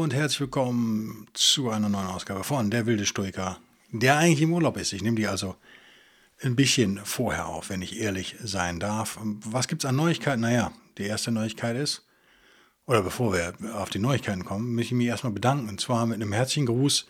Und 0.00 0.14
herzlich 0.14 0.40
willkommen 0.40 1.26
zu 1.34 1.68
einer 1.68 1.90
neuen 1.90 2.06
Ausgabe 2.06 2.42
von 2.42 2.70
Der 2.70 2.86
wilde 2.86 3.04
Stoiker, 3.04 3.58
der 3.90 4.16
eigentlich 4.16 4.40
im 4.40 4.54
Urlaub 4.54 4.78
ist. 4.78 4.94
Ich 4.94 5.02
nehme 5.02 5.16
die 5.16 5.26
also 5.26 5.56
ein 6.40 6.56
bisschen 6.56 7.00
vorher 7.04 7.48
auf, 7.48 7.68
wenn 7.68 7.82
ich 7.82 8.00
ehrlich 8.00 8.36
sein 8.42 8.80
darf. 8.80 9.18
Was 9.22 9.68
gibt 9.68 9.84
es 9.84 9.88
an 9.88 9.96
Neuigkeiten? 9.96 10.40
Naja, 10.40 10.72
die 10.96 11.02
erste 11.02 11.32
Neuigkeit 11.32 11.76
ist, 11.76 12.06
oder 12.86 13.02
bevor 13.02 13.34
wir 13.34 13.52
auf 13.74 13.90
die 13.90 13.98
Neuigkeiten 13.98 14.46
kommen, 14.46 14.74
möchte 14.74 14.94
ich 14.94 14.96
mich 14.96 15.08
erstmal 15.08 15.34
bedanken. 15.34 15.68
Und 15.68 15.82
zwar 15.82 16.06
mit 16.06 16.14
einem 16.14 16.32
herzlichen 16.32 16.64
Gruß 16.64 17.06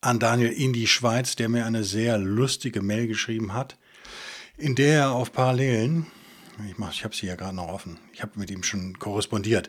an 0.00 0.20
Daniel 0.20 0.52
in 0.52 0.72
die 0.72 0.86
Schweiz, 0.86 1.34
der 1.34 1.48
mir 1.48 1.66
eine 1.66 1.82
sehr 1.82 2.16
lustige 2.16 2.80
Mail 2.80 3.08
geschrieben 3.08 3.54
hat, 3.54 3.76
in 4.56 4.76
der 4.76 5.00
er 5.00 5.10
auf 5.10 5.32
Parallelen, 5.32 6.06
ich, 6.64 6.78
ich 6.78 7.02
habe 7.02 7.16
sie 7.16 7.26
ja 7.26 7.34
gerade 7.34 7.56
noch 7.56 7.66
offen, 7.66 7.98
ich 8.12 8.22
habe 8.22 8.38
mit 8.38 8.52
ihm 8.52 8.62
schon 8.62 9.00
korrespondiert, 9.00 9.68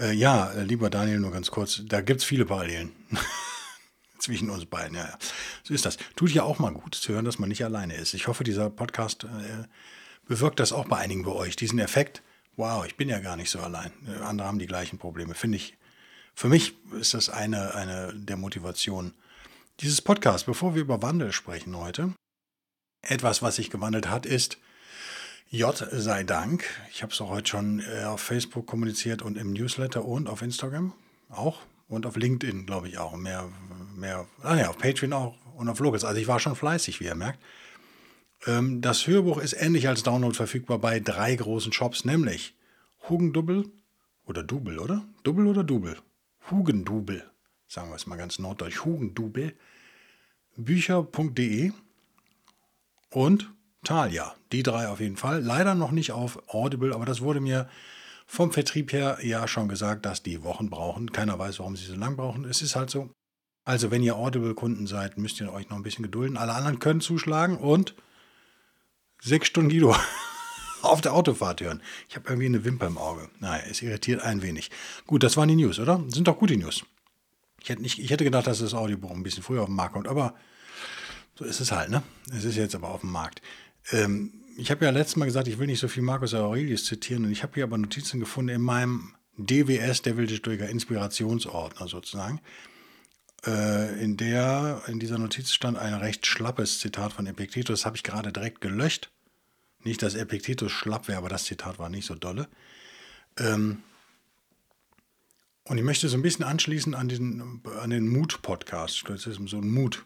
äh, 0.00 0.12
ja, 0.12 0.50
äh, 0.52 0.62
lieber 0.62 0.90
Daniel, 0.90 1.20
nur 1.20 1.30
ganz 1.30 1.50
kurz, 1.50 1.82
da 1.86 2.00
gibt 2.00 2.20
es 2.20 2.24
viele 2.24 2.46
Parallelen. 2.46 2.92
Zwischen 4.18 4.50
uns 4.50 4.66
beiden, 4.66 4.96
ja, 4.96 5.04
ja. 5.04 5.18
So 5.62 5.72
ist 5.72 5.86
das. 5.86 5.96
Tut 6.14 6.30
ja 6.30 6.42
auch 6.42 6.58
mal 6.58 6.72
gut 6.72 6.94
zu 6.94 7.12
hören, 7.12 7.24
dass 7.24 7.38
man 7.38 7.48
nicht 7.48 7.64
alleine 7.64 7.94
ist. 7.94 8.12
Ich 8.12 8.26
hoffe, 8.26 8.44
dieser 8.44 8.68
Podcast 8.68 9.24
äh, 9.24 9.64
bewirkt 10.26 10.60
das 10.60 10.72
auch 10.72 10.86
bei 10.86 10.98
einigen 10.98 11.24
bei 11.24 11.32
euch. 11.32 11.56
Diesen 11.56 11.78
Effekt, 11.78 12.22
wow, 12.56 12.84
ich 12.84 12.96
bin 12.96 13.08
ja 13.08 13.20
gar 13.20 13.36
nicht 13.36 13.50
so 13.50 13.60
allein. 13.60 13.92
Äh, 14.06 14.22
andere 14.22 14.46
haben 14.46 14.58
die 14.58 14.66
gleichen 14.66 14.98
Probleme. 14.98 15.34
Finde 15.34 15.56
ich, 15.56 15.78
für 16.34 16.48
mich 16.48 16.74
ist 16.98 17.14
das 17.14 17.30
eine, 17.30 17.74
eine 17.74 18.12
der 18.14 18.36
Motivationen 18.36 19.14
dieses 19.80 20.02
Podcast. 20.02 20.46
Bevor 20.46 20.74
wir 20.74 20.82
über 20.82 21.02
Wandel 21.02 21.32
sprechen 21.32 21.76
heute, 21.76 22.12
etwas, 23.02 23.42
was 23.42 23.56
sich 23.56 23.70
gewandelt 23.70 24.08
hat, 24.08 24.26
ist, 24.26 24.58
J 25.52 25.76
sei 25.90 26.22
Dank. 26.22 26.64
Ich 26.92 27.02
habe 27.02 27.12
es 27.12 27.20
auch 27.20 27.28
heute 27.28 27.50
schon 27.50 27.80
äh, 27.80 28.04
auf 28.04 28.20
Facebook 28.20 28.68
kommuniziert 28.68 29.20
und 29.20 29.36
im 29.36 29.52
Newsletter 29.52 30.04
und 30.04 30.28
auf 30.28 30.42
Instagram 30.42 30.92
auch 31.28 31.62
und 31.88 32.06
auf 32.06 32.14
LinkedIn, 32.14 32.66
glaube 32.66 32.86
ich, 32.86 32.98
auch. 32.98 33.16
Mehr, 33.16 33.48
mehr, 33.96 34.28
ah 34.44 34.56
ja, 34.56 34.70
auf 34.70 34.78
Patreon 34.78 35.12
auch 35.12 35.34
und 35.56 35.68
auf 35.68 35.80
Logos. 35.80 36.04
Also 36.04 36.20
ich 36.20 36.28
war 36.28 36.38
schon 36.38 36.54
fleißig, 36.54 37.00
wie 37.00 37.06
ihr 37.06 37.16
merkt. 37.16 37.40
Ähm, 38.46 38.80
das 38.80 39.08
Hörbuch 39.08 39.38
ist 39.38 39.54
endlich 39.54 39.88
als 39.88 40.04
Download 40.04 40.36
verfügbar 40.36 40.78
bei 40.78 41.00
drei 41.00 41.34
großen 41.34 41.72
Shops, 41.72 42.04
nämlich 42.04 42.54
Hugendubel 43.08 43.68
oder 44.26 44.44
Dubel, 44.44 44.78
oder? 44.78 45.04
Dubel 45.24 45.48
oder 45.48 45.64
Dubel? 45.64 45.96
Hugendubel, 46.48 47.28
sagen 47.66 47.88
wir 47.90 47.96
es 47.96 48.06
mal 48.06 48.14
ganz 48.14 48.38
norddeutsch. 48.38 48.84
Hugendubel. 48.84 49.56
Bücher.de 50.56 51.72
und 53.10 53.50
Talia. 53.84 54.34
Die 54.52 54.62
drei 54.62 54.88
auf 54.88 55.00
jeden 55.00 55.16
Fall. 55.16 55.42
Leider 55.42 55.74
noch 55.74 55.90
nicht 55.90 56.12
auf 56.12 56.42
Audible, 56.48 56.94
aber 56.94 57.04
das 57.06 57.20
wurde 57.20 57.40
mir 57.40 57.68
vom 58.26 58.52
Vertrieb 58.52 58.92
her 58.92 59.18
ja 59.22 59.48
schon 59.48 59.68
gesagt, 59.68 60.06
dass 60.06 60.22
die 60.22 60.42
Wochen 60.42 60.70
brauchen. 60.70 61.12
Keiner 61.12 61.38
weiß, 61.38 61.58
warum 61.58 61.76
sie 61.76 61.86
so 61.86 61.96
lang 61.96 62.16
brauchen. 62.16 62.44
Es 62.44 62.62
ist 62.62 62.76
halt 62.76 62.90
so. 62.90 63.10
Also, 63.64 63.90
wenn 63.90 64.02
ihr 64.02 64.16
Audible-Kunden 64.16 64.86
seid, 64.86 65.18
müsst 65.18 65.40
ihr 65.40 65.52
euch 65.52 65.68
noch 65.68 65.76
ein 65.76 65.82
bisschen 65.82 66.02
gedulden. 66.02 66.36
Alle 66.36 66.54
anderen 66.54 66.78
können 66.78 67.00
zuschlagen 67.00 67.56
und 67.56 67.94
sechs 69.20 69.48
Stunden 69.48 69.70
Guido 69.70 69.94
auf 70.82 71.00
der 71.00 71.12
Autofahrt 71.14 71.60
hören. 71.60 71.82
Ich 72.08 72.16
habe 72.16 72.28
irgendwie 72.28 72.46
eine 72.46 72.64
Wimper 72.64 72.86
im 72.86 72.98
Auge. 72.98 73.28
Naja, 73.38 73.64
es 73.68 73.82
irritiert 73.82 74.22
ein 74.22 74.42
wenig. 74.42 74.70
Gut, 75.06 75.22
das 75.22 75.36
waren 75.36 75.48
die 75.48 75.56
News, 75.56 75.78
oder? 75.78 76.02
Sind 76.08 76.28
doch 76.28 76.38
gute 76.38 76.56
News. 76.56 76.84
Ich 77.62 77.68
hätte, 77.68 77.82
nicht, 77.82 77.98
ich 77.98 78.10
hätte 78.10 78.24
gedacht, 78.24 78.46
dass 78.46 78.60
das 78.60 78.74
Audiobuch 78.74 79.10
ein 79.10 79.22
bisschen 79.22 79.42
früher 79.42 79.62
auf 79.62 79.66
den 79.68 79.76
Markt 79.76 79.92
kommt, 79.92 80.08
aber 80.08 80.34
so 81.34 81.44
ist 81.44 81.60
es 81.60 81.72
halt, 81.72 81.90
ne? 81.90 82.02
Es 82.32 82.44
ist 82.44 82.56
jetzt 82.56 82.74
aber 82.74 82.88
auf 82.88 83.00
dem 83.00 83.12
Markt. 83.12 83.42
Ähm, 83.92 84.32
ich 84.56 84.70
habe 84.70 84.84
ja 84.84 84.90
letztes 84.90 85.16
Mal 85.16 85.24
gesagt, 85.24 85.48
ich 85.48 85.58
will 85.58 85.66
nicht 85.66 85.80
so 85.80 85.88
viel 85.88 86.02
Marcus 86.02 86.34
Aurelius 86.34 86.84
zitieren 86.84 87.24
und 87.24 87.32
ich 87.32 87.42
habe 87.42 87.54
hier 87.54 87.64
aber 87.64 87.78
Notizen 87.78 88.20
gefunden 88.20 88.54
in 88.54 88.60
meinem 88.60 89.14
DWS, 89.36 90.02
der 90.02 90.16
wilde 90.16 90.36
Stoiker 90.36 90.68
Inspirationsordner 90.68 91.88
sozusagen, 91.88 92.40
äh, 93.46 94.02
in 94.02 94.16
der 94.16 94.82
in 94.86 95.00
dieser 95.00 95.18
Notiz 95.18 95.52
stand 95.52 95.78
ein 95.78 95.94
recht 95.94 96.26
schlappes 96.26 96.78
Zitat 96.78 97.12
von 97.12 97.26
Epiktetus. 97.26 97.80
Das 97.80 97.86
habe 97.86 97.96
ich 97.96 98.02
gerade 98.02 98.32
direkt 98.32 98.60
gelöscht. 98.60 99.10
Nicht, 99.82 100.02
dass 100.02 100.14
Epiktetus 100.14 100.72
schlapp 100.72 101.08
wäre, 101.08 101.18
aber 101.18 101.30
das 101.30 101.44
Zitat 101.44 101.78
war 101.78 101.88
nicht 101.88 102.06
so 102.06 102.14
dolle. 102.14 102.48
Ähm, 103.38 103.82
und 105.64 105.78
ich 105.78 105.84
möchte 105.84 106.08
so 106.08 106.16
ein 106.16 106.22
bisschen 106.22 106.44
anschließen 106.44 106.94
an 106.94 107.08
den, 107.08 107.62
an 107.80 107.90
den 107.90 108.08
Mut-Podcast. 108.08 109.04
Das 109.06 109.26
ist 109.26 109.40
so 109.46 109.58
ein 109.58 109.70
Mut. 109.70 110.04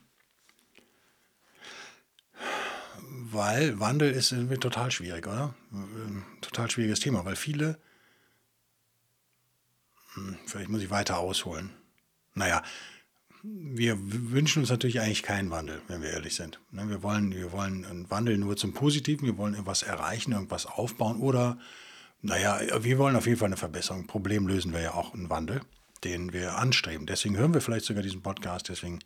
Weil 3.34 3.81
Wandel 3.81 4.12
ist 4.12 4.33
irgendwie 4.33 4.59
total 4.59 4.91
schwierig, 4.91 5.27
oder? 5.27 5.55
Total 6.41 6.71
schwieriges 6.71 7.00
Thema, 7.00 7.25
weil 7.25 7.37
viele, 7.37 7.78
hm, 10.15 10.39
vielleicht 10.47 10.69
muss 10.69 10.83
ich 10.83 10.91
weiter 10.91 11.19
ausholen. 11.19 11.71
Naja, 12.34 12.62
wir 13.43 13.99
wünschen 14.00 14.61
uns 14.61 14.71
natürlich 14.71 15.00
eigentlich 15.00 15.23
keinen 15.23 15.50
Wandel, 15.50 15.83
wenn 15.87 16.00
wir 16.00 16.11
ehrlich 16.11 16.34
sind. 16.34 16.61
Ne, 16.71 16.89
wir 16.89 17.03
wollen, 17.03 17.34
wir 17.34 17.53
wollen 17.53 17.84
einen 17.84 18.11
Wandel 18.11 18.39
nur 18.39 18.56
zum 18.56 18.73
Positiven, 18.73 19.27
wir 19.27 19.37
wollen 19.37 19.53
irgendwas 19.53 19.83
erreichen, 19.83 20.33
irgendwas 20.33 20.65
aufbauen 20.65 21.21
oder, 21.21 21.59
naja, 22.23 22.59
wir 22.83 22.99
wollen 22.99 23.17
auf 23.17 23.27
jeden 23.27 23.39
Fall 23.39 23.49
eine 23.49 23.59
Verbesserung. 23.59 24.06
Problem 24.06 24.47
lösen 24.47 24.73
wir 24.73 24.81
ja 24.81 24.94
auch 24.94 25.12
einen 25.12 25.28
Wandel, 25.28 25.61
den 26.05 26.33
wir 26.33 26.56
anstreben. 26.56 27.06
Deswegen 27.06 27.37
hören 27.37 27.53
wir 27.53 27.61
vielleicht 27.61 27.84
sogar 27.84 28.03
diesen 28.03 28.23
Podcast, 28.23 28.71
deswegen 28.71 29.00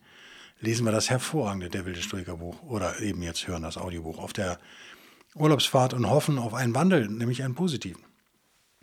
lesen 0.60 0.84
wir 0.84 0.92
das 0.92 1.10
hervorragende 1.10 1.68
Der 1.68 1.86
wilde 1.86 2.02
Stoiker-Buch 2.02 2.62
oder 2.62 3.00
eben 3.00 3.22
jetzt 3.22 3.46
hören 3.46 3.62
das 3.62 3.78
Audiobuch 3.78 4.18
auf 4.18 4.32
der 4.32 4.58
Urlaubsfahrt 5.34 5.94
und 5.94 6.08
hoffen 6.08 6.38
auf 6.38 6.54
einen 6.54 6.74
Wandel, 6.74 7.08
nämlich 7.08 7.42
einen 7.42 7.54
positiven. 7.54 8.02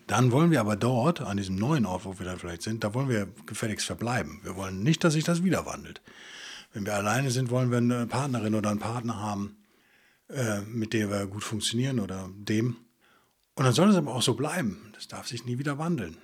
Dann 0.08 0.32
wollen 0.32 0.52
wir 0.52 0.60
aber 0.60 0.76
dort, 0.76 1.22
an 1.22 1.38
diesem 1.38 1.56
neuen 1.56 1.86
Ort, 1.86 2.06
wo 2.06 2.20
wir 2.20 2.26
dann 2.26 2.38
vielleicht 2.38 2.62
sind, 2.62 2.84
da 2.84 2.94
wollen 2.94 3.10
wir 3.10 3.28
gefälligst 3.46 3.88
verbleiben. 3.88 4.40
Wir 4.44 4.56
wollen 4.56 4.84
nicht, 4.84 5.04
dass 5.04 5.14
sich 5.14 5.24
das 5.24 5.44
wieder 5.44 5.66
wandelt. 5.66 6.02
Wenn 6.74 6.86
wir 6.86 6.94
alleine 6.94 7.32
sind, 7.32 7.50
wollen 7.50 7.72
wir 7.72 7.80
eine 7.80 8.06
Partnerin 8.06 8.54
oder 8.54 8.70
einen 8.70 8.80
Partner 8.80 9.20
haben, 9.20 9.58
äh, 10.30 10.62
mit 10.62 10.94
dem 10.94 11.10
wir 11.10 11.26
gut 11.26 11.44
funktionieren 11.44 12.00
oder 12.00 12.30
dem. 12.36 12.78
Und 13.56 13.64
dann 13.66 13.74
soll 13.74 13.90
es 13.90 13.96
aber 13.96 14.14
auch 14.14 14.22
so 14.22 14.36
bleiben. 14.36 14.92
Das 14.94 15.08
darf 15.08 15.28
sich 15.28 15.46
nie 15.46 15.58
wieder 15.58 15.80
wandeln. 15.80 16.18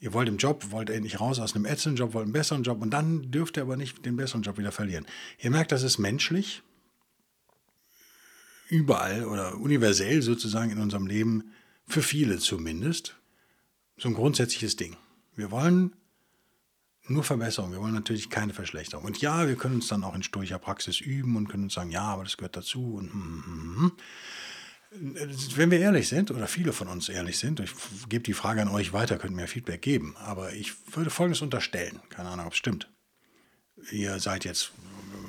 Ihr 0.00 0.12
wollt 0.12 0.28
im 0.28 0.36
Job, 0.36 0.70
wollt 0.70 0.90
endlich 0.90 1.20
raus 1.20 1.40
aus 1.40 1.54
einem 1.54 1.66
ätzenden 1.66 1.96
Job, 1.96 2.14
wollt 2.14 2.24
einen 2.24 2.32
besseren 2.32 2.62
Job 2.62 2.80
und 2.80 2.90
dann 2.90 3.30
dürft 3.30 3.56
ihr 3.56 3.64
aber 3.64 3.76
nicht 3.76 4.04
den 4.04 4.16
besseren 4.16 4.42
Job 4.42 4.58
wieder 4.58 4.70
verlieren. 4.70 5.06
Ihr 5.40 5.50
merkt, 5.50 5.72
das 5.72 5.82
ist 5.82 5.98
menschlich. 5.98 6.62
Überall 8.68 9.24
oder 9.24 9.56
universell 9.56 10.22
sozusagen 10.22 10.70
in 10.70 10.78
unserem 10.78 11.06
Leben, 11.06 11.52
für 11.86 12.02
viele 12.02 12.38
zumindest, 12.38 13.16
so 13.96 14.08
ein 14.08 14.14
grundsätzliches 14.14 14.76
Ding. 14.76 14.96
Wir 15.34 15.50
wollen 15.50 15.96
nur 17.08 17.24
Verbesserung, 17.24 17.72
wir 17.72 17.80
wollen 17.80 17.94
natürlich 17.94 18.28
keine 18.28 18.52
Verschlechterung. 18.52 19.06
Und 19.06 19.20
ja, 19.20 19.48
wir 19.48 19.56
können 19.56 19.76
uns 19.76 19.88
dann 19.88 20.04
auch 20.04 20.14
in 20.14 20.22
stoischer 20.22 20.58
Praxis 20.58 21.00
üben 21.00 21.36
und 21.36 21.48
können 21.48 21.64
uns 21.64 21.74
sagen, 21.74 21.90
ja, 21.90 22.02
aber 22.02 22.24
das 22.24 22.36
gehört 22.36 22.56
dazu 22.56 22.96
und 22.96 23.12
hm, 23.12 23.44
hm, 23.46 23.76
hm. 23.80 23.92
Wenn 24.90 25.70
wir 25.70 25.80
ehrlich 25.80 26.08
sind, 26.08 26.30
oder 26.30 26.46
viele 26.46 26.72
von 26.72 26.88
uns 26.88 27.08
ehrlich 27.08 27.38
sind, 27.38 27.60
ich 27.60 27.72
gebe 28.08 28.24
die 28.24 28.32
Frage 28.32 28.62
an 28.62 28.68
euch 28.68 28.92
weiter, 28.92 29.18
könnt 29.18 29.36
mir 29.36 29.46
Feedback 29.46 29.82
geben, 29.82 30.16
aber 30.16 30.52
ich 30.52 30.72
würde 30.96 31.10
Folgendes 31.10 31.42
unterstellen, 31.42 32.00
keine 32.08 32.30
Ahnung, 32.30 32.46
ob 32.46 32.52
es 32.52 32.58
stimmt. 32.58 32.88
Ihr 33.92 34.18
seid 34.18 34.44
jetzt 34.44 34.72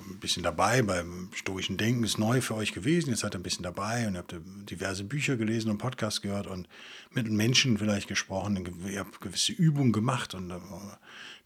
ein 0.10 0.20
bisschen 0.20 0.44
dabei 0.44 0.82
beim 0.82 1.30
stoischen 1.36 1.78
Denken, 1.78 2.04
ist 2.04 2.18
neu 2.18 2.42
für 2.42 2.56
euch 2.56 2.72
gewesen, 2.72 3.10
jetzt 3.10 3.20
seid 3.20 3.36
ihr 3.36 3.40
ein 3.40 3.44
bisschen 3.44 3.64
dabei 3.64 4.08
und 4.08 4.18
habt 4.18 4.34
diverse 4.70 5.04
Bücher 5.04 5.36
gelesen 5.36 5.70
und 5.70 5.78
Podcasts 5.78 6.22
gehört 6.22 6.48
und 6.48 6.68
mit 7.12 7.30
Menschen 7.30 7.78
vielleicht 7.78 8.08
gesprochen, 8.08 8.88
ihr 8.88 9.00
habt 9.00 9.20
gewisse 9.20 9.52
Übungen 9.52 9.92
gemacht 9.92 10.34
und 10.34 10.52
äh, 10.52 10.58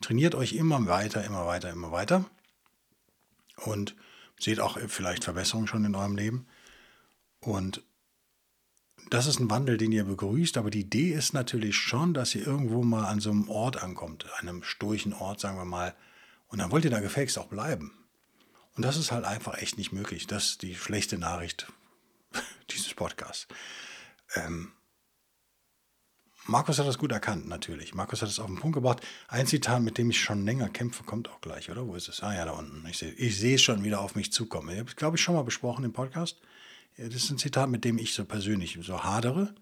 trainiert 0.02 0.36
euch 0.36 0.54
immer 0.54 0.86
weiter, 0.86 1.24
immer 1.26 1.46
weiter, 1.48 1.72
immer 1.72 1.92
weiter 1.92 2.26
und 3.58 3.96
seht 4.40 4.60
auch 4.60 4.78
vielleicht 4.88 5.24
Verbesserungen 5.24 5.68
schon 5.68 5.86
in 5.86 5.96
eurem 5.96 6.16
Leben. 6.16 6.46
Und 7.40 7.84
das 9.10 9.28
ist 9.28 9.40
ein 9.40 9.50
Wandel, 9.50 9.78
den 9.78 9.92
ihr 9.92 10.06
begrüßt, 10.06 10.58
aber 10.58 10.70
die 10.70 10.82
Idee 10.82 11.14
ist 11.14 11.34
natürlich 11.34 11.76
schon, 11.76 12.14
dass 12.14 12.36
ihr 12.36 12.46
irgendwo 12.46 12.84
mal 12.84 13.06
an 13.06 13.20
so 13.20 13.32
einem 13.32 13.50
Ort 13.50 13.82
ankommt, 13.82 14.26
einem 14.40 14.64
sturchen 14.64 15.14
Ort, 15.14 15.40
sagen 15.40 15.58
wir 15.58 15.66
mal, 15.66 15.96
und 16.48 16.60
dann 16.60 16.72
wollt 16.72 16.86
ihr 16.86 16.92
da 16.92 17.00
gefälligst 17.00 17.38
auch 17.38 17.48
bleiben. 17.48 17.92
Und 18.76 18.84
das 18.84 18.98
ist 18.98 19.12
halt 19.12 19.26
einfach 19.26 19.58
echt 19.58 19.78
nicht 19.78 19.92
möglich. 19.92 20.28
Das 20.28 20.46
ist 20.46 20.62
die 20.62 20.76
schlechte 20.76 21.18
Nachricht 21.18 21.68
dieses 22.72 22.94
Podcasts. 22.94 23.48
Ähm, 24.36 24.72
Markus 26.46 26.78
hat 26.78 26.88
das 26.88 26.98
gut 26.98 27.12
erkannt, 27.12 27.48
natürlich. 27.48 27.94
Markus 27.94 28.22
hat 28.22 28.30
es 28.30 28.40
auf 28.40 28.48
den 28.48 28.58
Punkt 28.58 28.76
gebracht. 28.76 29.02
Ein 29.30 29.48
Zitat, 29.48 29.82
mit 29.82 29.98
dem 29.98 30.10
ich 30.10 30.20
schon 30.20 30.44
länger 30.44 30.70
kämpfe, 30.70 31.04
kommt 31.04 31.30
auch 31.30 31.40
gleich, 31.40 31.72
oder? 31.72 31.88
Wo 31.88 31.96
ist 31.96 32.10
es? 32.10 32.22
Ah 32.22 32.36
ja, 32.36 32.46
da 32.46 32.52
unten. 32.52 32.86
Ich 32.88 32.98
sehe 32.98 33.14
ich 33.14 33.38
sehe 33.38 33.56
es 33.56 33.62
schon 33.62 33.84
wieder 33.84 34.02
auf 34.02 34.16
mich 34.16 34.34
zukommen. 34.34 34.70
Ich 34.70 34.80
habe 34.80 34.90
es, 34.90 34.96
glaube 34.96 35.18
ich, 35.18 35.24
schon 35.24 35.36
mal 35.36 35.44
besprochen 35.44 35.86
im 35.86 35.94
Podcast. 35.94 36.42
Das 36.98 37.16
ist 37.16 37.30
ein 37.30 37.38
Zitat, 37.38 37.70
mit 37.70 37.84
dem 37.86 37.98
ich 37.98 38.14
so 38.14 38.26
persönlich 38.26 38.78
so 38.82 39.04
hadere, 39.04 39.54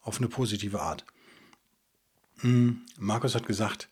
auf 0.00 0.18
eine 0.18 0.28
positive 0.28 0.80
Art. 0.80 1.04
Hm, 2.38 2.82
Markus 2.98 3.34
hat 3.34 3.46
gesagt, 3.46 3.88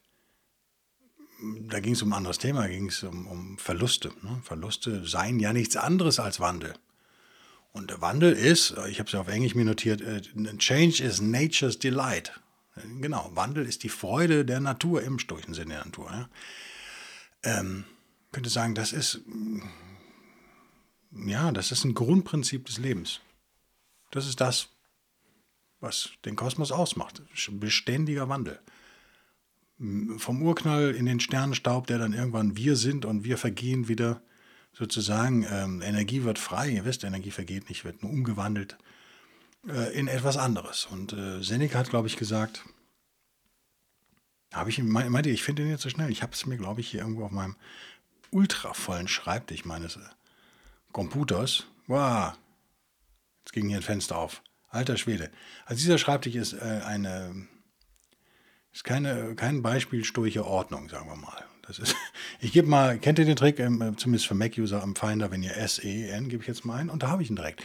da 1.69 1.81
ging 1.81 1.95
es 1.95 2.03
um 2.03 2.11
ein 2.11 2.19
anderes 2.19 2.39
Thema, 2.39 2.67
ging 2.69 2.89
es 2.89 3.03
um, 3.03 3.27
um 3.27 3.59
Verluste. 3.59 4.13
Ne? 4.23 4.41
Verluste 4.43 5.05
seien 5.07 5.41
ja 5.41 5.53
nichts 5.53 5.77
anderes 5.77 6.19
als 6.19 6.41
Wandel. 6.41 6.75
Und 7.73 7.91
der 7.91 8.01
Wandel 8.01 8.33
ist, 8.33 8.75
ich 8.89 9.01
habe 9.01 9.09
es 9.09 9.13
ja 9.13 9.21
auf 9.21 9.29
Englisch 9.29 9.55
mir 9.55 9.65
notiert, 9.65 10.01
äh, 10.01 10.23
Change 10.59 11.03
is 11.03 11.21
nature's 11.21 11.79
delight. 11.79 12.33
Genau, 13.01 13.31
Wandel 13.35 13.67
ist 13.67 13.83
die 13.83 13.89
Freude 13.89 14.45
der 14.45 14.61
Natur 14.61 15.03
im 15.03 15.19
sturchen 15.19 15.55
Sinne 15.55 15.75
der 15.75 15.85
Natur. 15.85 16.11
Ja? 16.11 16.29
Ähm, 17.43 17.85
könnte 18.33 18.51
sagen, 18.51 18.75
das 18.75 18.93
ist, 18.93 19.21
ja, 21.15 21.53
das 21.53 21.73
ist 21.73 21.85
ein 21.85 21.95
Grundprinzip 21.95 22.67
des 22.67 22.79
Lebens. 22.79 23.21
Das 24.11 24.27
ist 24.27 24.41
das, 24.41 24.69
was 25.81 26.11
den 26.25 26.37
Kosmos 26.37 26.73
ausmacht. 26.73 27.23
Beständiger 27.51 28.29
Wandel. 28.29 28.61
Vom 30.19 30.43
Urknall 30.43 30.95
in 30.95 31.07
den 31.07 31.21
Sternenstaub, 31.21 31.87
der 31.87 31.99
dann 31.99 32.13
irgendwann 32.13 32.57
wir 32.57 32.77
sind 32.77 33.05
und 33.05 33.25
wir 33.25 33.39
vergehen 33.39 33.89
wieder 33.89 34.23
sozusagen. 34.73 35.47
Ähm, 35.51 35.83
Energie 35.83 36.23
wird 36.23 36.39
frei, 36.39 36.71
ihr 36.71 36.85
wisst, 36.85 37.05
Energie 37.05 37.31
vergeht 37.31 37.69
nicht, 37.69 37.85
wird 37.85 38.03
nur 38.03 38.13
umgewandelt 38.13 38.79
äh, 39.69 39.93
in 39.99 40.09
etwas 40.09 40.37
anderes. 40.37 40.87
Und 40.87 41.13
äh, 41.13 41.43
Seneca 41.43 41.79
hat, 41.79 41.91
glaube 41.91 42.09
ich, 42.09 42.17
gesagt, 42.17 42.65
habe 44.53 44.71
ich 44.71 44.81
meinte, 44.83 45.31
ich 45.31 45.43
finde 45.43 45.63
den 45.63 45.71
jetzt 45.71 45.83
so 45.83 45.91
schnell. 45.91 46.11
Ich 46.11 46.23
habe 46.23 46.33
es 46.33 46.47
mir, 46.47 46.57
glaube 46.57 46.81
ich, 46.81 46.89
hier 46.89 47.01
irgendwo 47.01 47.25
auf 47.25 47.33
meinem 47.33 47.57
ultravollen 48.31 49.09
Schreibtisch 49.09 49.65
meines 49.65 49.97
äh, 49.97 50.01
Computers. 50.95 51.67
Wow, 51.89 52.33
jetzt 53.41 53.53
ging 53.53 53.69
hier 53.69 53.79
ein 53.79 53.83
Fenster 53.83 54.17
auf. 54.17 54.43
Alter 54.69 54.97
Schwede. 54.97 55.31
Also 55.67 55.81
dieser 55.81 55.99
Schreibtisch 55.99 56.37
ist 56.37 56.55
äh, 56.55 56.81
eine 56.87 57.49
ist 58.73 58.85
keine, 58.85 59.35
kein 59.35 59.61
Beispiel 59.63 60.05
sturche 60.05 60.47
Ordnung, 60.47 60.89
sagen 60.89 61.09
wir 61.09 61.17
mal. 61.17 61.45
Das 61.67 61.79
ist, 61.79 61.95
ich 62.41 62.53
gebe 62.53 62.69
mal, 62.69 62.99
kennt 62.99 63.19
ihr 63.19 63.25
den 63.25 63.37
Trick, 63.37 63.59
ähm, 63.59 63.97
zumindest 63.99 64.27
für 64.27 64.35
Mac-User 64.35 64.83
am 64.83 64.97
Finder, 64.97 65.31
wenn 65.31 65.43
ihr 65.43 65.57
S-E-N, 65.57 66.29
gebe 66.29 66.43
ich 66.43 66.49
jetzt 66.49 66.65
mal 66.65 66.77
ein 66.77 66.91
und 66.91 67.03
da 67.03 67.09
habe 67.09 67.23
ich 67.23 67.31
ihn 67.31 67.37
direkt. 67.37 67.63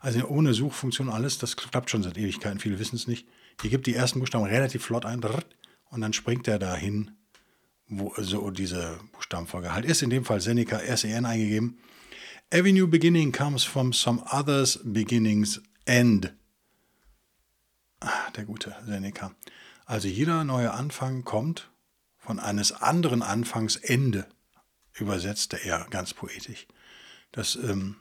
Also 0.00 0.24
ohne 0.26 0.54
Suchfunktion 0.54 1.10
alles, 1.10 1.38
das 1.38 1.56
klappt 1.56 1.90
schon 1.90 2.04
seit 2.04 2.16
Ewigkeiten, 2.16 2.60
viele 2.60 2.78
wissen 2.78 2.96
es 2.96 3.08
nicht. 3.08 3.26
Ihr 3.62 3.70
gebt 3.70 3.86
die 3.86 3.94
ersten 3.94 4.20
Buchstaben 4.20 4.44
relativ 4.44 4.84
flott 4.84 5.04
ein 5.04 5.20
und 5.90 6.00
dann 6.00 6.12
springt 6.12 6.46
er 6.46 6.60
dahin, 6.60 7.10
wo 7.88 8.14
so 8.18 8.50
diese 8.50 9.00
Buchstabenfolge 9.12 9.72
halt 9.72 9.84
ist. 9.84 10.02
In 10.02 10.10
dem 10.10 10.24
Fall 10.24 10.40
Seneca 10.40 10.78
S-E-N 10.78 11.24
eingegeben. 11.24 11.78
Every 12.50 12.72
new 12.72 12.86
beginning 12.86 13.30
comes 13.30 13.62
from 13.64 13.92
some 13.92 14.22
other's 14.32 14.78
beginning's 14.82 15.60
end. 15.86 16.32
Ah, 18.00 18.30
der 18.34 18.46
gute 18.46 18.74
Seneca. 18.86 19.34
Also 19.84 20.08
jeder 20.08 20.44
neue 20.44 20.72
Anfang 20.72 21.24
kommt 21.24 21.68
von 22.16 22.38
eines 22.38 22.72
anderen 22.72 23.22
Anfangs 23.22 23.76
Ende, 23.76 24.26
übersetzte 24.94 25.62
er 25.62 25.86
ganz 25.90 26.14
poetisch. 26.14 26.66
Das 27.32 27.54
ähm, 27.56 27.96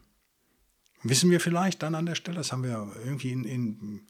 wissen 1.04 1.30
wir 1.30 1.42
vielleicht 1.42 1.84
dann 1.84 1.96
an 1.96 2.06
der 2.06 2.16
Stelle, 2.16 2.38
das 2.38 2.54
haben 2.54 2.64
wir 2.64 2.96
irgendwie 3.04 3.32
in, 3.32 3.44
in 3.44 4.08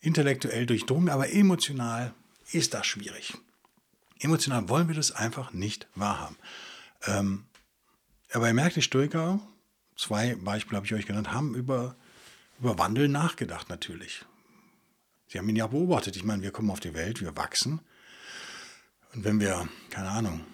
intellektuell 0.00 0.64
durchdrungen, 0.64 1.10
aber 1.10 1.30
emotional 1.32 2.14
ist 2.50 2.72
das 2.72 2.86
schwierig. 2.86 3.34
Emotional 4.20 4.70
wollen 4.70 4.88
wir 4.88 4.94
das 4.94 5.12
einfach 5.12 5.52
nicht 5.52 5.86
wahrhaben. 5.94 6.36
Ähm, 7.06 7.44
aber 8.32 8.48
ihr 8.48 8.54
merkt, 8.54 8.76
die 8.76 8.82
Stoiker, 8.82 9.40
zwei 9.96 10.34
Beispiele 10.36 10.76
habe 10.76 10.86
ich 10.86 10.94
euch 10.94 11.06
genannt, 11.06 11.32
haben 11.32 11.54
über, 11.54 11.96
über 12.58 12.78
Wandel 12.78 13.08
nachgedacht 13.08 13.68
natürlich. 13.68 14.24
Sie 15.28 15.38
haben 15.38 15.48
ihn 15.48 15.56
ja 15.56 15.66
beobachtet. 15.66 16.16
Ich 16.16 16.24
meine, 16.24 16.42
wir 16.42 16.52
kommen 16.52 16.70
auf 16.70 16.80
die 16.80 16.94
Welt, 16.94 17.20
wir 17.20 17.36
wachsen. 17.36 17.80
Und 19.14 19.24
wenn 19.24 19.40
wir, 19.40 19.68
keine 19.90 20.10
Ahnung, 20.10 20.44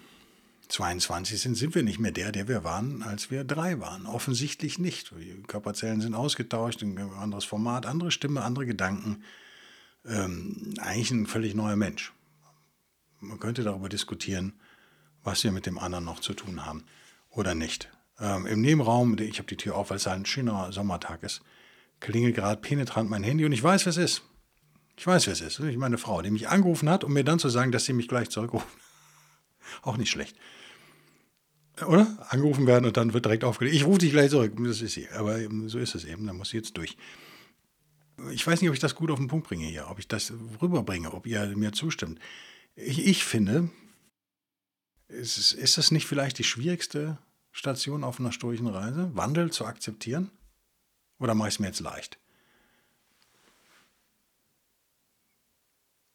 22 0.69 1.39
sind, 1.39 1.55
sind 1.55 1.75
wir 1.75 1.83
nicht 1.83 1.99
mehr 1.99 2.11
der, 2.11 2.31
der 2.31 2.47
wir 2.47 2.63
waren, 2.63 3.03
als 3.03 3.29
wir 3.29 3.43
drei 3.43 3.79
waren. 3.79 4.07
Offensichtlich 4.07 4.79
nicht. 4.79 5.11
Die 5.11 5.43
Körperzellen 5.43 6.01
sind 6.01 6.15
ausgetauscht, 6.15 6.81
ein 6.81 6.97
anderes 6.97 7.45
Format, 7.45 7.85
andere 7.85 8.09
Stimme, 8.09 8.41
andere 8.41 8.65
Gedanken. 8.65 9.23
Ähm, 10.05 10.73
eigentlich 10.79 11.11
ein 11.11 11.27
völlig 11.27 11.53
neuer 11.53 11.75
Mensch. 11.75 12.11
Man 13.19 13.39
könnte 13.39 13.63
darüber 13.63 13.87
diskutieren, 13.87 14.53
was 15.23 15.43
wir 15.43 15.51
mit 15.51 15.65
dem 15.65 15.77
anderen 15.77 16.05
noch 16.05 16.19
zu 16.19 16.33
tun 16.33 16.65
haben 16.65 16.83
oder 17.29 17.55
nicht. 17.55 17.92
Ähm, 18.19 18.45
Im 18.45 18.61
Nebenraum, 18.61 19.17
ich 19.17 19.39
habe 19.39 19.47
die 19.47 19.57
Tür 19.57 19.75
auf, 19.75 19.89
weil 19.89 19.97
es 19.97 20.07
ein 20.07 20.25
schöner 20.25 20.71
Sommertag 20.71 21.23
ist, 21.23 21.41
klingelt 21.99 22.35
gerade 22.35 22.61
penetrant 22.61 23.09
mein 23.09 23.23
Handy 23.23 23.45
und 23.45 23.51
ich 23.51 23.63
weiß, 23.63 23.85
was 23.85 23.97
es 23.97 24.15
ist. 24.15 24.23
Ich 24.95 25.07
weiß, 25.07 25.25
wer 25.25 25.33
es 25.33 25.41
ist. 25.41 25.59
Ich 25.59 25.77
meine 25.77 25.97
Frau, 25.97 26.21
die 26.21 26.31
mich 26.31 26.49
angerufen 26.49 26.89
hat, 26.89 27.03
um 27.03 27.13
mir 27.13 27.23
dann 27.23 27.39
zu 27.39 27.49
sagen, 27.49 27.71
dass 27.71 27.85
sie 27.85 27.93
mich 27.93 28.07
gleich 28.07 28.29
zurückruft. 28.29 28.67
Auch 29.81 29.97
nicht 29.97 30.11
schlecht. 30.11 30.35
Oder? 31.87 32.05
Angerufen 32.29 32.67
werden 32.67 32.85
und 32.85 32.97
dann 32.97 33.13
wird 33.13 33.25
direkt 33.25 33.43
aufgelegt. 33.43 33.75
Ich 33.75 33.85
rufe 33.85 33.99
dich 33.99 34.11
gleich 34.11 34.29
zurück. 34.29 34.53
Das 34.57 34.81
ist 34.81 34.93
sie. 34.93 35.09
Aber 35.09 35.39
so 35.67 35.79
ist 35.79 35.95
es 35.95 36.05
eben. 36.05 36.27
Da 36.27 36.33
muss 36.33 36.49
sie 36.49 36.57
jetzt 36.57 36.77
durch. 36.77 36.95
Ich 38.31 38.45
weiß 38.45 38.61
nicht, 38.61 38.69
ob 38.69 38.75
ich 38.75 38.79
das 38.79 38.93
gut 38.93 39.09
auf 39.09 39.17
den 39.17 39.27
Punkt 39.27 39.47
bringe 39.47 39.65
hier, 39.65 39.89
ob 39.89 39.97
ich 39.97 40.07
das 40.07 40.31
rüberbringe, 40.61 41.11
ob 41.11 41.25
ihr 41.25 41.47
mir 41.57 41.71
zustimmt. 41.71 42.19
Ich, 42.75 43.05
ich 43.05 43.25
finde, 43.25 43.71
ist, 45.07 45.51
ist 45.53 45.77
das 45.79 45.89
nicht 45.89 46.05
vielleicht 46.05 46.37
die 46.37 46.43
schwierigste 46.43 47.17
Station 47.53 48.03
auf 48.03 48.19
einer 48.19 48.31
stoischen 48.31 48.67
Reise? 48.67 49.15
Wandel 49.15 49.51
zu 49.51 49.65
akzeptieren? 49.65 50.31
Oder 51.19 51.35
mache 51.35 51.49
ich 51.49 51.55
es 51.55 51.59
mir 51.59 51.67
jetzt 51.67 51.79
leicht? 51.79 52.19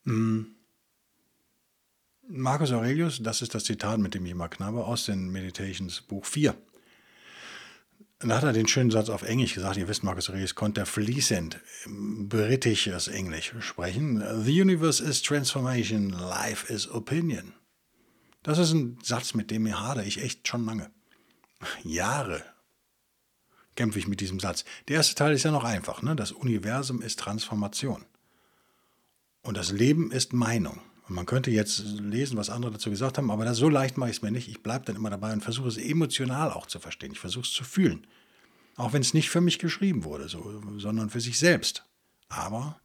Hm. 0.05 0.55
Marcus 2.29 2.73
Aurelius, 2.73 3.23
das 3.23 3.41
ist 3.41 3.55
das 3.55 3.65
Zitat, 3.65 4.01
mit 4.01 4.15
dem 4.15 4.27
ich 4.27 4.33
immer 4.33 4.49
knabber, 4.49 4.87
aus 4.87 5.07
den 5.07 5.31
Meditations 5.31 6.03
Buch 6.03 6.27
4. 6.27 6.55
Da 8.19 8.37
hat 8.37 8.43
er 8.43 8.53
den 8.53 8.67
schönen 8.67 8.91
Satz 8.91 9.09
auf 9.09 9.23
Englisch 9.23 9.55
gesagt. 9.55 9.77
Ihr 9.77 9.87
wisst, 9.87 10.03
Marcus 10.03 10.29
Aurelius 10.29 10.57
konnte 10.57 10.85
fließend 10.85 11.61
britisches 11.87 13.07
Englisch 13.07 13.55
sprechen. 13.61 14.23
The 14.45 14.61
universe 14.61 15.03
is 15.03 15.23
transformation, 15.23 16.11
life 16.11 16.71
is 16.71 16.91
opinion. 16.91 17.55
Das 18.43 18.59
ist 18.59 18.73
ein 18.73 18.99
Satz, 19.03 19.35
mit 19.35 19.51
dem 19.51 19.63
mir 19.63 19.81
hadere 19.81 20.05
ich 20.05 20.21
echt 20.21 20.49
schon 20.49 20.67
lange. 20.67 20.91
Jahre 21.85 22.45
kämpfe 23.77 23.99
ich 23.99 24.09
mit 24.09 24.21
diesem 24.21 24.41
Satz. 24.41 24.65
Der 24.89 24.97
erste 24.97 25.15
Teil 25.15 25.35
ist 25.35 25.45
ja 25.45 25.51
noch 25.51 25.65
einfach. 25.65 26.03
Ne? 26.03 26.17
Das 26.17 26.33
Universum 26.33 27.01
ist 27.01 27.21
Transformation. 27.21 28.05
Und 29.43 29.57
das 29.57 29.71
Leben 29.71 30.11
ist 30.11 30.33
Meinung. 30.33 30.81
Und 31.09 31.15
man 31.15 31.27
könnte 31.27 31.51
jetzt 31.51 31.79
lesen, 31.79 32.37
was 32.37 32.51
andere 32.51 32.73
dazu 32.73 32.91
gesagt 32.91 33.17
haben, 33.17 33.31
aber 33.31 33.45
das, 33.45 33.57
so 33.57 33.69
leicht 33.69 33.97
mache 33.97 34.11
ich 34.11 34.17
es 34.17 34.23
mir 34.23 34.31
nicht. 34.31 34.49
Ich 34.49 34.63
bleibe 34.63 34.85
dann 34.85 34.97
immer 34.97 35.11
dabei 35.11 35.33
und 35.33 35.43
versuche 35.43 35.69
es 35.69 35.79
emotional 35.79 36.51
auch 36.51 36.67
zu 36.67 36.81
verstehen. 36.81 37.13
Ich 37.13 37.21
versuche 37.21 37.45
es 37.45 37.53
zu 37.53 37.65
fühlen. 37.65 38.07
Auch 38.77 38.93
wenn 38.93 39.01
es 39.01 39.15
nicht 39.15 39.31
für 39.31 39.41
mich 39.41 39.59
geschrieben 39.59 40.05
wurde, 40.05 40.29
so, 40.29 40.63
sondern 40.77 41.09
für 41.09 41.21
sich 41.21 41.39
selbst. 41.39 41.85
Aber 42.29 42.81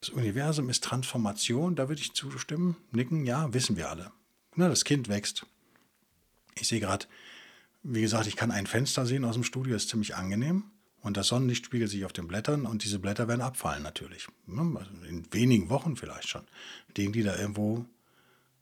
das 0.00 0.10
Universum 0.10 0.70
ist 0.70 0.84
Transformation, 0.84 1.76
da 1.76 1.88
würde 1.88 2.00
ich 2.00 2.14
zustimmen, 2.14 2.76
nicken, 2.92 3.26
ja, 3.26 3.52
wissen 3.52 3.76
wir 3.76 3.90
alle. 3.90 4.12
Na, 4.54 4.68
das 4.68 4.84
Kind 4.84 5.08
wächst. 5.08 5.44
Ich 6.54 6.68
sehe 6.68 6.80
gerade, 6.80 7.06
wie 7.82 8.00
gesagt, 8.00 8.26
ich 8.26 8.36
kann 8.36 8.50
ein 8.50 8.66
Fenster 8.66 9.06
sehen 9.06 9.24
aus 9.24 9.34
dem 9.34 9.44
Studio, 9.44 9.76
ist 9.76 9.88
ziemlich 9.88 10.14
angenehm. 10.16 10.64
Und 11.00 11.16
das 11.16 11.28
Sonnenlicht 11.28 11.64
spiegelt 11.64 11.90
sich 11.90 12.04
auf 12.04 12.12
den 12.12 12.26
Blättern 12.26 12.66
und 12.66 12.84
diese 12.84 12.98
Blätter 12.98 13.28
werden 13.28 13.40
abfallen 13.40 13.82
natürlich. 13.82 14.26
Also 14.48 14.90
in 15.08 15.32
wenigen 15.32 15.70
Wochen 15.70 15.96
vielleicht 15.96 16.28
schon. 16.28 16.42
Liegen 16.96 17.12
die 17.12 17.22
da 17.22 17.36
irgendwo 17.36 17.86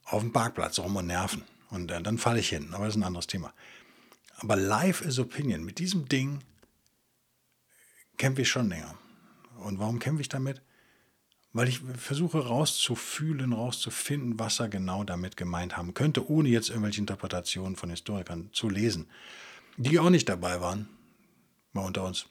auf 0.04 0.22
dem 0.22 0.32
Parkplatz 0.32 0.78
rum 0.78 0.96
und 0.96 1.06
nerven. 1.06 1.42
Und 1.70 1.88
dann, 1.88 2.04
dann 2.04 2.18
falle 2.18 2.40
ich 2.40 2.50
hin. 2.50 2.68
Aber 2.72 2.84
das 2.84 2.94
ist 2.94 3.00
ein 3.00 3.04
anderes 3.04 3.26
Thema. 3.26 3.52
Aber 4.36 4.56
Life 4.56 5.02
is 5.02 5.18
Opinion. 5.18 5.64
Mit 5.64 5.78
diesem 5.78 6.08
Ding 6.08 6.40
kämpfe 8.18 8.42
ich 8.42 8.48
schon 8.48 8.68
länger. 8.68 8.96
Und 9.58 9.78
warum 9.78 9.98
kämpfe 9.98 10.20
ich 10.20 10.28
damit? 10.28 10.60
Weil 11.56 11.68
ich 11.68 11.80
versuche 11.96 12.46
rauszufühlen, 12.48 13.54
rauszufinden, 13.54 14.38
was 14.38 14.60
er 14.60 14.68
genau 14.68 15.04
damit 15.04 15.38
gemeint 15.38 15.78
haben 15.78 15.94
könnte, 15.94 16.28
ohne 16.30 16.50
jetzt 16.50 16.68
irgendwelche 16.68 17.00
Interpretationen 17.00 17.76
von 17.76 17.88
Historikern 17.88 18.50
zu 18.52 18.68
lesen, 18.68 19.06
die 19.78 19.98
auch 19.98 20.10
nicht 20.10 20.28
dabei 20.28 20.60
waren, 20.60 20.86
mal 21.72 21.86
unter 21.86 22.04
uns. 22.04 22.26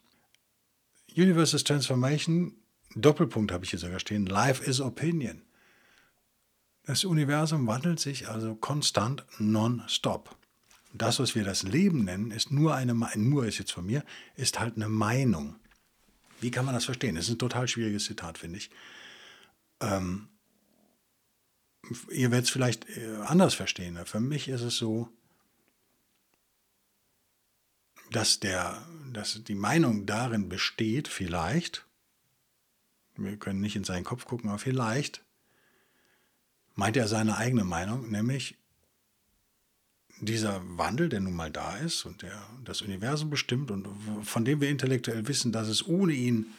Universe 1.18 1.56
is 1.56 1.64
Transformation, 1.64 2.54
Doppelpunkt 2.94 3.52
habe 3.52 3.64
ich 3.64 3.72
hier 3.72 3.80
sogar 3.80 4.00
stehen, 4.00 4.28
Life 4.28 4.64
is 4.64 4.80
Opinion. 4.80 5.42
Das 6.84 7.04
Universum 7.04 7.66
wandelt 7.66 8.00
sich 8.00 8.30
also 8.30 8.54
konstant 8.54 9.26
non-stop. 9.40 10.38
Das, 10.94 11.18
was 11.18 11.34
wir 11.34 11.44
das 11.44 11.64
Leben 11.64 12.04
nennen, 12.04 12.30
ist 12.30 12.52
nur 12.52 12.76
eine, 12.76 12.94
nur 12.94 13.48
ist 13.48 13.58
jetzt 13.58 13.72
von 13.72 13.88
mir, 13.88 14.04
ist 14.36 14.60
halt 14.60 14.76
eine 14.76 14.88
Meinung. 14.88 15.56
Wie 16.42 16.52
kann 16.52 16.66
man 16.66 16.76
das 16.76 16.86
verstehen? 16.86 17.16
Das 17.16 17.26
ist 17.26 17.32
ein 17.32 17.40
total 17.40 17.68
schwieriges 17.68 18.06
Zitat, 18.06 18.38
finde 18.38 18.60
ich. 18.60 18.70
Ähm, 19.82 20.30
ihr 22.10 22.32
werdet 22.32 22.46
es 22.46 22.52
vielleicht 22.52 22.88
äh, 22.90 23.18
anders 23.26 23.54
verstehen. 23.54 24.04
Für 24.06 24.20
mich 24.20 24.48
ist 24.48 24.62
es 24.62 24.78
so, 24.78 25.10
dass, 28.12 28.40
der, 28.40 28.88
dass 29.12 29.44
die 29.44 29.56
Meinung 29.56 30.06
darin 30.06 30.50
besteht, 30.50 31.08
vielleicht, 31.08 31.86
wir 33.16 33.38
können 33.38 33.62
nicht 33.62 33.76
in 33.76 33.84
seinen 33.84 34.04
Kopf 34.04 34.26
gucken, 34.26 34.50
aber 34.50 34.60
vielleicht 34.60 35.24
meint 36.76 36.98
er 36.98 37.08
seine 37.08 37.38
eigene 37.38 37.64
Meinung, 37.64 38.12
nämlich 38.12 38.58
dieser 40.22 40.62
Wandel, 40.78 41.10
der 41.10 41.20
nun 41.20 41.34
mal 41.34 41.52
da 41.52 41.78
ist 41.78 42.06
und 42.06 42.22
der 42.22 42.48
das 42.64 42.82
Universum 42.82 43.30
bestimmt 43.30 43.72
und 43.72 43.88
von 44.24 44.46
dem 44.46 44.62
wir 44.62 44.70
intellektuell 44.70 45.28
wissen, 45.28 45.52
dass 45.52 45.68
es 45.68 45.86
ohne 45.86 46.14
ihn 46.14 46.54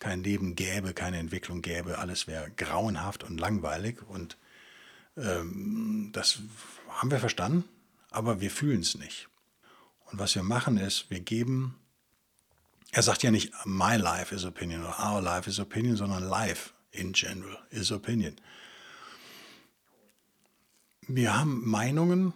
kein 0.00 0.24
Leben 0.24 0.56
gäbe, 0.56 0.92
keine 0.94 1.18
Entwicklung 1.18 1.62
gäbe, 1.62 1.98
alles 1.98 2.26
wäre 2.26 2.50
grauenhaft 2.50 3.22
und 3.22 3.38
langweilig 3.38 4.02
und 4.08 4.36
ähm, 5.16 6.10
das 6.12 6.40
haben 6.88 7.10
wir 7.10 7.20
verstanden, 7.20 7.64
aber 8.10 8.40
wir 8.40 8.50
fühlen 8.50 8.80
es 8.80 8.96
nicht. 8.96 9.28
Und 10.06 10.18
was 10.18 10.34
wir 10.34 10.42
machen 10.42 10.76
ist, 10.76 11.10
wir 11.10 11.20
geben, 11.20 11.76
er 12.90 13.02
sagt 13.02 13.22
ja 13.22 13.30
nicht, 13.30 13.52
my 13.64 13.96
life 13.96 14.34
is 14.34 14.44
opinion 14.44 14.82
oder 14.82 14.98
our 14.98 15.20
life 15.20 15.48
is 15.48 15.60
opinion, 15.60 15.96
sondern 15.96 16.24
life 16.24 16.70
in 16.90 17.12
general 17.12 17.58
is 17.70 17.92
opinion. 17.92 18.34
Wir 21.06 21.38
haben 21.38 21.68
Meinungen 21.68 22.32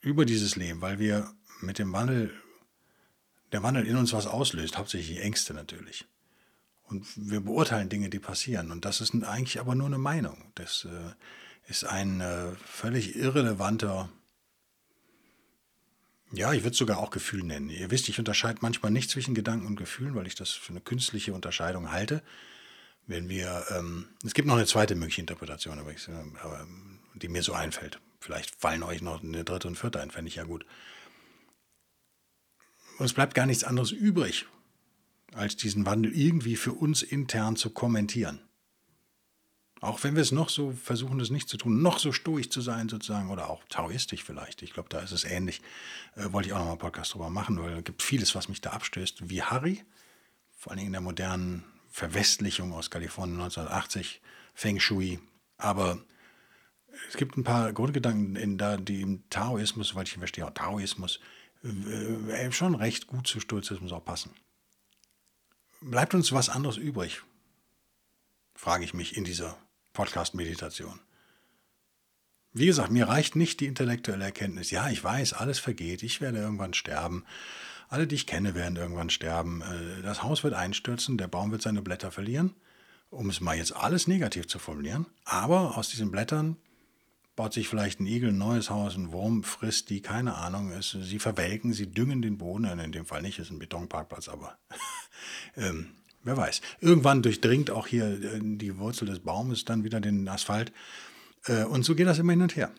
über 0.00 0.24
dieses 0.24 0.56
Leben, 0.56 0.80
weil 0.80 0.98
wir 0.98 1.32
mit 1.60 1.78
dem 1.78 1.92
Wandel, 1.92 2.32
der 3.52 3.62
Wandel 3.62 3.86
in 3.86 3.96
uns 3.96 4.12
was 4.12 4.26
auslöst, 4.26 4.78
hauptsächlich 4.78 5.20
Ängste 5.20 5.54
natürlich. 5.54 6.06
Und 6.84 7.06
wir 7.16 7.40
beurteilen 7.40 7.88
Dinge, 7.88 8.10
die 8.10 8.18
passieren. 8.18 8.70
Und 8.72 8.84
das 8.84 9.00
ist 9.00 9.14
eigentlich 9.22 9.60
aber 9.60 9.74
nur 9.74 9.86
eine 9.86 9.98
Meinung. 9.98 10.52
Das 10.56 10.86
äh, 10.90 11.70
ist 11.70 11.84
ein 11.84 12.20
äh, 12.20 12.52
völlig 12.64 13.16
irrelevanter, 13.16 14.08
ja, 16.32 16.52
ich 16.52 16.62
würde 16.62 16.72
es 16.72 16.78
sogar 16.78 16.98
auch 16.98 17.10
Gefühl 17.10 17.42
nennen. 17.42 17.70
Ihr 17.70 17.90
wisst, 17.90 18.08
ich 18.08 18.18
unterscheide 18.18 18.58
manchmal 18.62 18.92
nicht 18.92 19.10
zwischen 19.10 19.34
Gedanken 19.34 19.66
und 19.66 19.76
Gefühlen, 19.76 20.14
weil 20.14 20.28
ich 20.28 20.36
das 20.36 20.50
für 20.50 20.70
eine 20.70 20.80
künstliche 20.80 21.32
Unterscheidung 21.32 21.90
halte. 21.90 22.22
Wenn 23.06 23.28
wir, 23.28 23.64
ähm, 23.70 24.08
es 24.24 24.34
gibt 24.34 24.46
noch 24.46 24.54
eine 24.54 24.66
zweite 24.66 24.94
mögliche 24.94 25.20
Interpretation, 25.20 25.78
aber 25.78 25.90
ich, 25.90 26.08
aber, 26.08 26.66
die 27.14 27.28
mir 27.28 27.42
so 27.42 27.52
einfällt. 27.52 27.98
Vielleicht 28.20 28.54
fallen 28.54 28.84
euch 28.84 29.02
noch 29.02 29.22
eine 29.22 29.42
dritte 29.42 29.66
und 29.66 29.76
vierte 29.76 30.00
ein, 30.00 30.12
fände 30.12 30.28
ich 30.28 30.36
ja 30.36 30.44
gut. 30.44 30.64
Und 33.00 33.06
es 33.06 33.14
bleibt 33.14 33.32
gar 33.32 33.46
nichts 33.46 33.64
anderes 33.64 33.92
übrig, 33.92 34.44
als 35.32 35.56
diesen 35.56 35.86
Wandel 35.86 36.14
irgendwie 36.14 36.54
für 36.54 36.74
uns 36.74 37.00
intern 37.00 37.56
zu 37.56 37.70
kommentieren. 37.70 38.42
Auch 39.80 40.04
wenn 40.04 40.16
wir 40.16 40.20
es 40.20 40.32
noch 40.32 40.50
so 40.50 40.72
versuchen, 40.72 41.18
das 41.18 41.30
nicht 41.30 41.48
zu 41.48 41.56
tun, 41.56 41.80
noch 41.80 41.98
so 41.98 42.12
stoisch 42.12 42.50
zu 42.50 42.60
sein 42.60 42.90
sozusagen 42.90 43.30
oder 43.30 43.48
auch 43.48 43.64
taoistisch 43.70 44.22
vielleicht. 44.22 44.60
Ich 44.60 44.74
glaube, 44.74 44.90
da 44.90 44.98
ist 44.98 45.12
es 45.12 45.24
ähnlich. 45.24 45.62
Äh, 46.14 46.30
wollte 46.32 46.48
ich 46.48 46.52
auch 46.52 46.58
noch 46.58 46.66
mal 46.66 46.72
einen 46.72 46.78
Podcast 46.78 47.14
drüber 47.14 47.30
machen, 47.30 47.58
weil 47.58 47.78
es 47.78 47.84
gibt 47.84 48.02
vieles, 48.02 48.34
was 48.34 48.50
mich 48.50 48.60
da 48.60 48.72
abstößt, 48.72 49.30
wie 49.30 49.42
Harry, 49.42 49.82
vor 50.54 50.72
allen 50.72 50.80
Dingen 50.80 50.88
in 50.88 50.92
der 50.92 51.00
modernen 51.00 51.64
Verwestlichung 51.88 52.74
aus 52.74 52.90
Kalifornien 52.90 53.40
1980, 53.40 54.20
Feng 54.52 54.78
Shui. 54.78 55.20
Aber 55.56 55.98
es 57.08 57.16
gibt 57.16 57.38
ein 57.38 57.44
paar 57.44 57.72
Grundgedanken, 57.72 58.36
in 58.36 58.58
da, 58.58 58.76
die 58.76 59.00
im 59.00 59.26
Taoismus, 59.30 59.88
soweit 59.88 60.08
ich 60.08 60.18
verstehe, 60.18 60.44
auch 60.44 60.50
Taoismus, 60.50 61.18
schon 62.50 62.74
recht 62.74 63.06
gut 63.06 63.26
zu 63.26 63.40
Stoizismus 63.40 63.92
auch 63.92 64.04
passen. 64.04 64.30
Bleibt 65.80 66.14
uns 66.14 66.32
was 66.32 66.48
anderes 66.48 66.76
übrig? 66.76 67.22
Frage 68.54 68.84
ich 68.84 68.94
mich 68.94 69.16
in 69.16 69.24
dieser 69.24 69.56
Podcast-Meditation. 69.92 71.00
Wie 72.52 72.66
gesagt, 72.66 72.90
mir 72.90 73.08
reicht 73.08 73.36
nicht 73.36 73.60
die 73.60 73.66
intellektuelle 73.66 74.24
Erkenntnis. 74.24 74.70
Ja, 74.70 74.90
ich 74.90 75.02
weiß, 75.02 75.34
alles 75.34 75.58
vergeht, 75.58 76.02
ich 76.02 76.20
werde 76.20 76.38
irgendwann 76.38 76.74
sterben. 76.74 77.24
Alle, 77.88 78.06
die 78.06 78.16
ich 78.16 78.26
kenne, 78.26 78.54
werden 78.54 78.76
irgendwann 78.76 79.10
sterben. 79.10 79.62
Äh, 79.62 80.02
das 80.02 80.22
Haus 80.22 80.42
wird 80.44 80.54
einstürzen, 80.54 81.16
der 81.16 81.28
Baum 81.28 81.52
wird 81.52 81.62
seine 81.62 81.82
Blätter 81.82 82.10
verlieren, 82.10 82.54
um 83.08 83.30
es 83.30 83.40
mal 83.40 83.56
jetzt 83.56 83.74
alles 83.74 84.06
negativ 84.06 84.48
zu 84.48 84.58
formulieren. 84.58 85.06
Aber 85.24 85.76
aus 85.76 85.88
diesen 85.88 86.10
Blättern 86.10 86.56
baut 87.40 87.54
sich 87.54 87.68
vielleicht 87.68 88.00
ein 88.00 88.06
Igel 88.06 88.28
ein 88.28 88.36
neues 88.36 88.68
Haus, 88.68 88.96
ein 88.96 89.12
Wurm 89.12 89.44
frisst 89.44 89.88
die, 89.88 90.02
keine 90.02 90.34
Ahnung. 90.34 90.72
Es, 90.72 90.90
sie 90.90 91.18
verwelken, 91.18 91.72
sie 91.72 91.90
düngen 91.90 92.20
den 92.20 92.36
Boden. 92.36 92.66
In 92.78 92.92
dem 92.92 93.06
Fall 93.06 93.22
nicht, 93.22 93.38
ist 93.38 93.50
ein 93.50 93.58
Betonparkplatz, 93.58 94.28
aber 94.28 94.58
ähm, 95.56 95.86
wer 96.22 96.36
weiß. 96.36 96.60
Irgendwann 96.80 97.22
durchdringt 97.22 97.70
auch 97.70 97.86
hier 97.86 98.04
äh, 98.04 98.40
die 98.42 98.76
Wurzel 98.76 99.06
des 99.06 99.20
Baumes 99.20 99.64
dann 99.64 99.84
wieder 99.84 100.02
den 100.02 100.28
Asphalt. 100.28 100.70
Äh, 101.46 101.64
und 101.64 101.82
so 101.82 101.94
geht 101.94 102.06
das 102.06 102.18
immer 102.18 102.32
hin 102.32 102.42
und 102.42 102.56
her. 102.56 102.70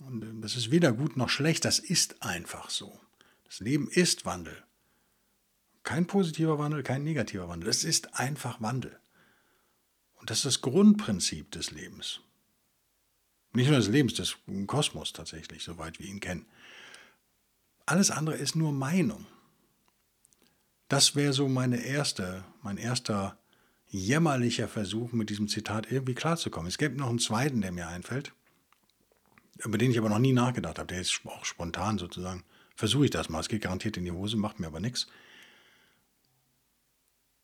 Und 0.00 0.24
äh, 0.24 0.40
das 0.40 0.56
ist 0.56 0.70
weder 0.70 0.92
gut 0.92 1.18
noch 1.18 1.28
schlecht, 1.28 1.66
das 1.66 1.78
ist 1.78 2.22
einfach 2.22 2.70
so. 2.70 2.98
Das 3.44 3.60
Leben 3.60 3.86
ist 3.86 4.24
Wandel. 4.24 4.56
Kein 5.82 6.06
positiver 6.06 6.58
Wandel, 6.58 6.82
kein 6.82 7.04
negativer 7.04 7.50
Wandel. 7.50 7.68
Es 7.68 7.84
ist 7.84 8.18
einfach 8.18 8.62
Wandel. 8.62 8.98
Und 10.14 10.30
das 10.30 10.38
ist 10.38 10.46
das 10.46 10.60
Grundprinzip 10.62 11.50
des 11.50 11.70
Lebens. 11.70 12.22
Nicht 13.56 13.68
nur 13.68 13.78
des 13.78 13.88
Lebens, 13.88 14.12
des 14.12 14.36
Kosmos 14.66 15.14
tatsächlich, 15.14 15.64
soweit 15.64 15.98
wir 15.98 16.06
ihn 16.06 16.20
kennen. 16.20 16.44
Alles 17.86 18.10
andere 18.10 18.36
ist 18.36 18.54
nur 18.54 18.70
Meinung. 18.70 19.24
Das 20.88 21.16
wäre 21.16 21.32
so 21.32 21.48
meine 21.48 21.82
erste, 21.82 22.44
mein 22.62 22.76
erster 22.76 23.38
jämmerlicher 23.88 24.68
Versuch, 24.68 25.12
mit 25.12 25.30
diesem 25.30 25.48
Zitat 25.48 25.90
irgendwie 25.90 26.14
klarzukommen. 26.14 26.68
Es 26.68 26.76
gibt 26.76 26.98
noch 26.98 27.08
einen 27.08 27.18
zweiten, 27.18 27.62
der 27.62 27.72
mir 27.72 27.88
einfällt, 27.88 28.34
über 29.64 29.78
den 29.78 29.90
ich 29.90 29.96
aber 29.96 30.10
noch 30.10 30.18
nie 30.18 30.34
nachgedacht 30.34 30.78
habe. 30.78 30.88
Der 30.88 31.00
ist 31.00 31.22
auch 31.24 31.46
spontan 31.46 31.96
sozusagen. 31.96 32.44
Versuche 32.74 33.06
ich 33.06 33.10
das 33.10 33.30
mal. 33.30 33.40
Es 33.40 33.48
geht 33.48 33.62
garantiert 33.62 33.96
in 33.96 34.04
die 34.04 34.12
Hose, 34.12 34.36
macht 34.36 34.60
mir 34.60 34.66
aber 34.66 34.80
nichts. 34.80 35.06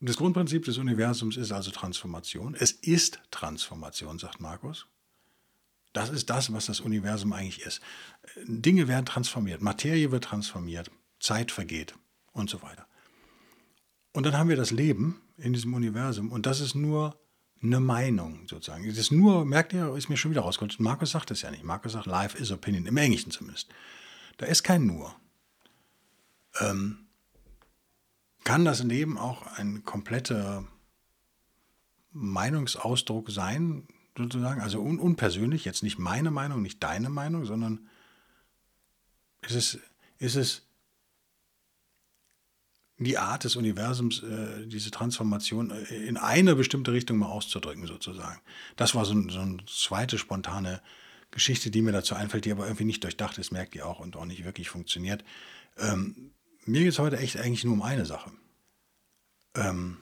Das 0.00 0.18
Grundprinzip 0.18 0.66
des 0.66 0.76
Universums 0.76 1.38
ist 1.38 1.52
also 1.52 1.70
Transformation. 1.70 2.54
Es 2.54 2.70
ist 2.72 3.22
Transformation, 3.30 4.18
sagt 4.18 4.40
Markus. 4.40 4.86
Das 5.92 6.08
ist 6.08 6.30
das, 6.30 6.52
was 6.52 6.66
das 6.66 6.80
Universum 6.80 7.32
eigentlich 7.32 7.60
ist. 7.62 7.80
Dinge 8.46 8.88
werden 8.88 9.06
transformiert, 9.06 9.60
Materie 9.60 10.10
wird 10.10 10.24
transformiert, 10.24 10.90
Zeit 11.20 11.50
vergeht 11.50 11.94
und 12.32 12.48
so 12.48 12.62
weiter. 12.62 12.86
Und 14.12 14.26
dann 14.26 14.36
haben 14.36 14.48
wir 14.48 14.56
das 14.56 14.70
Leben 14.70 15.20
in 15.36 15.52
diesem 15.52 15.74
Universum 15.74 16.30
und 16.30 16.46
das 16.46 16.60
ist 16.60 16.74
nur 16.74 17.18
eine 17.62 17.80
Meinung 17.80 18.46
sozusagen. 18.48 18.86
Das 18.88 18.98
ist 18.98 19.12
nur, 19.12 19.44
merkt 19.44 19.72
ihr, 19.72 19.94
ist 19.94 20.08
mir 20.08 20.16
schon 20.16 20.32
wieder 20.32 20.40
rausgekommen. 20.40 20.74
Markus 20.78 21.12
sagt 21.12 21.30
das 21.30 21.42
ja 21.42 21.50
nicht. 21.50 21.62
Markus 21.62 21.92
sagt, 21.92 22.06
Life 22.06 22.36
is 22.36 22.50
Opinion, 22.50 22.86
im 22.86 22.96
Englischen 22.96 23.30
zumindest. 23.30 23.68
Da 24.38 24.46
ist 24.46 24.64
kein 24.64 24.86
Nur. 24.86 25.14
Ähm, 26.60 27.06
kann 28.44 28.64
das 28.64 28.82
Leben 28.82 29.16
auch 29.16 29.46
ein 29.58 29.84
kompletter 29.84 30.66
Meinungsausdruck 32.10 33.30
sein? 33.30 33.86
Sozusagen, 34.16 34.60
also 34.60 34.80
un 34.80 34.98
unpersönlich, 34.98 35.64
jetzt 35.64 35.82
nicht 35.82 35.98
meine 35.98 36.30
Meinung, 36.30 36.62
nicht 36.62 36.82
deine 36.82 37.08
Meinung, 37.08 37.44
sondern 37.44 37.88
ist 39.42 39.54
es, 39.54 39.78
ist 40.18 40.36
es 40.36 40.66
die 42.98 43.18
Art 43.18 43.44
des 43.44 43.56
Universums, 43.56 44.22
äh, 44.22 44.66
diese 44.66 44.90
Transformation 44.90 45.70
äh, 45.70 46.06
in 46.06 46.16
eine 46.16 46.54
bestimmte 46.54 46.92
Richtung 46.92 47.18
mal 47.18 47.26
auszudrücken, 47.26 47.86
sozusagen. 47.86 48.40
Das 48.76 48.94
war 48.94 49.04
so, 49.04 49.28
so 49.28 49.40
eine 49.40 49.64
zweite 49.66 50.18
spontane 50.18 50.80
Geschichte, 51.30 51.70
die 51.70 51.82
mir 51.82 51.92
dazu 51.92 52.14
einfällt, 52.14 52.44
die 52.44 52.52
aber 52.52 52.66
irgendwie 52.66 52.84
nicht 52.84 53.02
durchdacht 53.02 53.38
ist, 53.38 53.50
merkt 53.50 53.74
ihr 53.74 53.86
auch, 53.86 53.98
und 53.98 54.16
auch 54.16 54.26
nicht 54.26 54.44
wirklich 54.44 54.68
funktioniert. 54.68 55.24
Ähm, 55.78 56.32
mir 56.66 56.80
geht 56.80 56.92
es 56.92 56.98
heute 56.98 57.18
echt 57.18 57.38
eigentlich 57.38 57.64
nur 57.64 57.72
um 57.72 57.82
eine 57.82 58.06
Sache. 58.06 58.30
Ähm, 59.54 59.96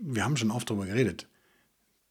wir 0.00 0.24
haben 0.24 0.36
schon 0.36 0.50
oft 0.50 0.68
darüber 0.68 0.86
geredet 0.86 1.28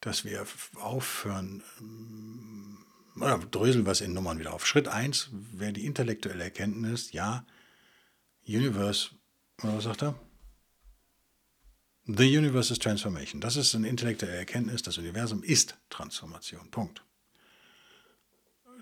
dass 0.04 0.26
wir 0.26 0.46
aufhören, 0.76 1.64
ähm, 1.80 2.86
oder 3.16 3.38
dröseln 3.38 3.86
wir 3.86 3.92
es 3.92 4.02
in 4.02 4.14
Nummern 4.14 4.38
wieder 4.38 4.54
auf. 4.54 4.68
Schritt 4.68 4.88
1 4.88 5.30
wäre 5.54 5.72
die 5.74 5.86
intellektuelle 5.86 6.44
Erkenntnis, 6.44 7.14
ja, 7.14 7.46
Universe, 8.46 9.12
oder 9.64 9.78
was 9.78 9.86
sagt 9.86 10.04
er? 10.04 10.20
The 12.06 12.38
Universe 12.38 12.74
is 12.74 12.80
Transformation. 12.80 13.40
Das 13.40 13.56
ist 13.56 13.74
eine 13.76 13.88
intellektuelle 13.88 14.36
Erkenntnis, 14.36 14.82
das 14.82 14.98
Universum 14.98 15.42
ist 15.42 15.78
Transformation. 15.90 16.70
Punkt. 16.70 17.06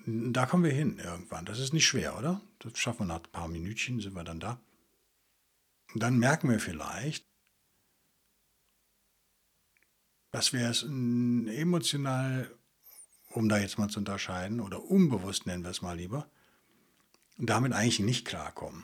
Da 0.07 0.47
kommen 0.47 0.63
wir 0.63 0.71
hin 0.71 0.97
irgendwann. 0.97 1.45
Das 1.45 1.59
ist 1.59 1.73
nicht 1.73 1.85
schwer, 1.85 2.17
oder? 2.17 2.41
Das 2.57 2.79
schaffen 2.79 3.01
wir 3.01 3.13
nach 3.13 3.23
ein 3.23 3.31
paar 3.31 3.47
Minütchen, 3.47 3.99
sind 3.99 4.15
wir 4.15 4.23
dann 4.23 4.39
da. 4.39 4.59
Dann 5.93 6.17
merken 6.17 6.49
wir 6.49 6.59
vielleicht, 6.59 7.27
dass 10.31 10.53
wir 10.53 10.69
es 10.69 10.83
emotional, 10.83 12.49
um 13.29 13.49
da 13.49 13.57
jetzt 13.59 13.77
mal 13.77 13.89
zu 13.89 13.99
unterscheiden, 13.99 14.59
oder 14.59 14.83
unbewusst 14.83 15.45
nennen 15.45 15.63
wir 15.63 15.71
es 15.71 15.81
mal 15.81 15.97
lieber, 15.97 16.29
damit 17.37 17.73
eigentlich 17.73 17.99
nicht 17.99 18.25
klarkommen. 18.25 18.83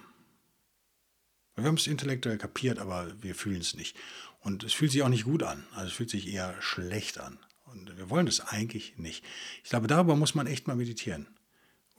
Wir 1.55 1.65
haben 1.65 1.75
es 1.75 1.87
intellektuell 1.87 2.37
kapiert, 2.37 2.77
aber 2.77 3.11
wir 3.21 3.33
fühlen 3.33 3.61
es 3.61 3.75
nicht. 3.75 3.97
Und 4.41 4.63
es 4.63 4.73
fühlt 4.73 4.91
sich 4.91 5.01
auch 5.01 5.09
nicht 5.09 5.23
gut 5.23 5.41
an. 5.41 5.65
Also 5.71 5.87
es 5.87 5.93
fühlt 5.93 6.09
sich 6.09 6.27
eher 6.27 6.61
schlecht 6.61 7.19
an. 7.19 7.39
Und 7.65 7.97
wir 7.97 8.09
wollen 8.09 8.27
das 8.27 8.41
eigentlich 8.41 8.97
nicht. 8.97 9.25
Ich 9.63 9.71
glaube, 9.71 9.87
darüber 9.87 10.15
muss 10.15 10.35
man 10.35 10.47
echt 10.47 10.67
mal 10.67 10.75
meditieren. 10.75 11.27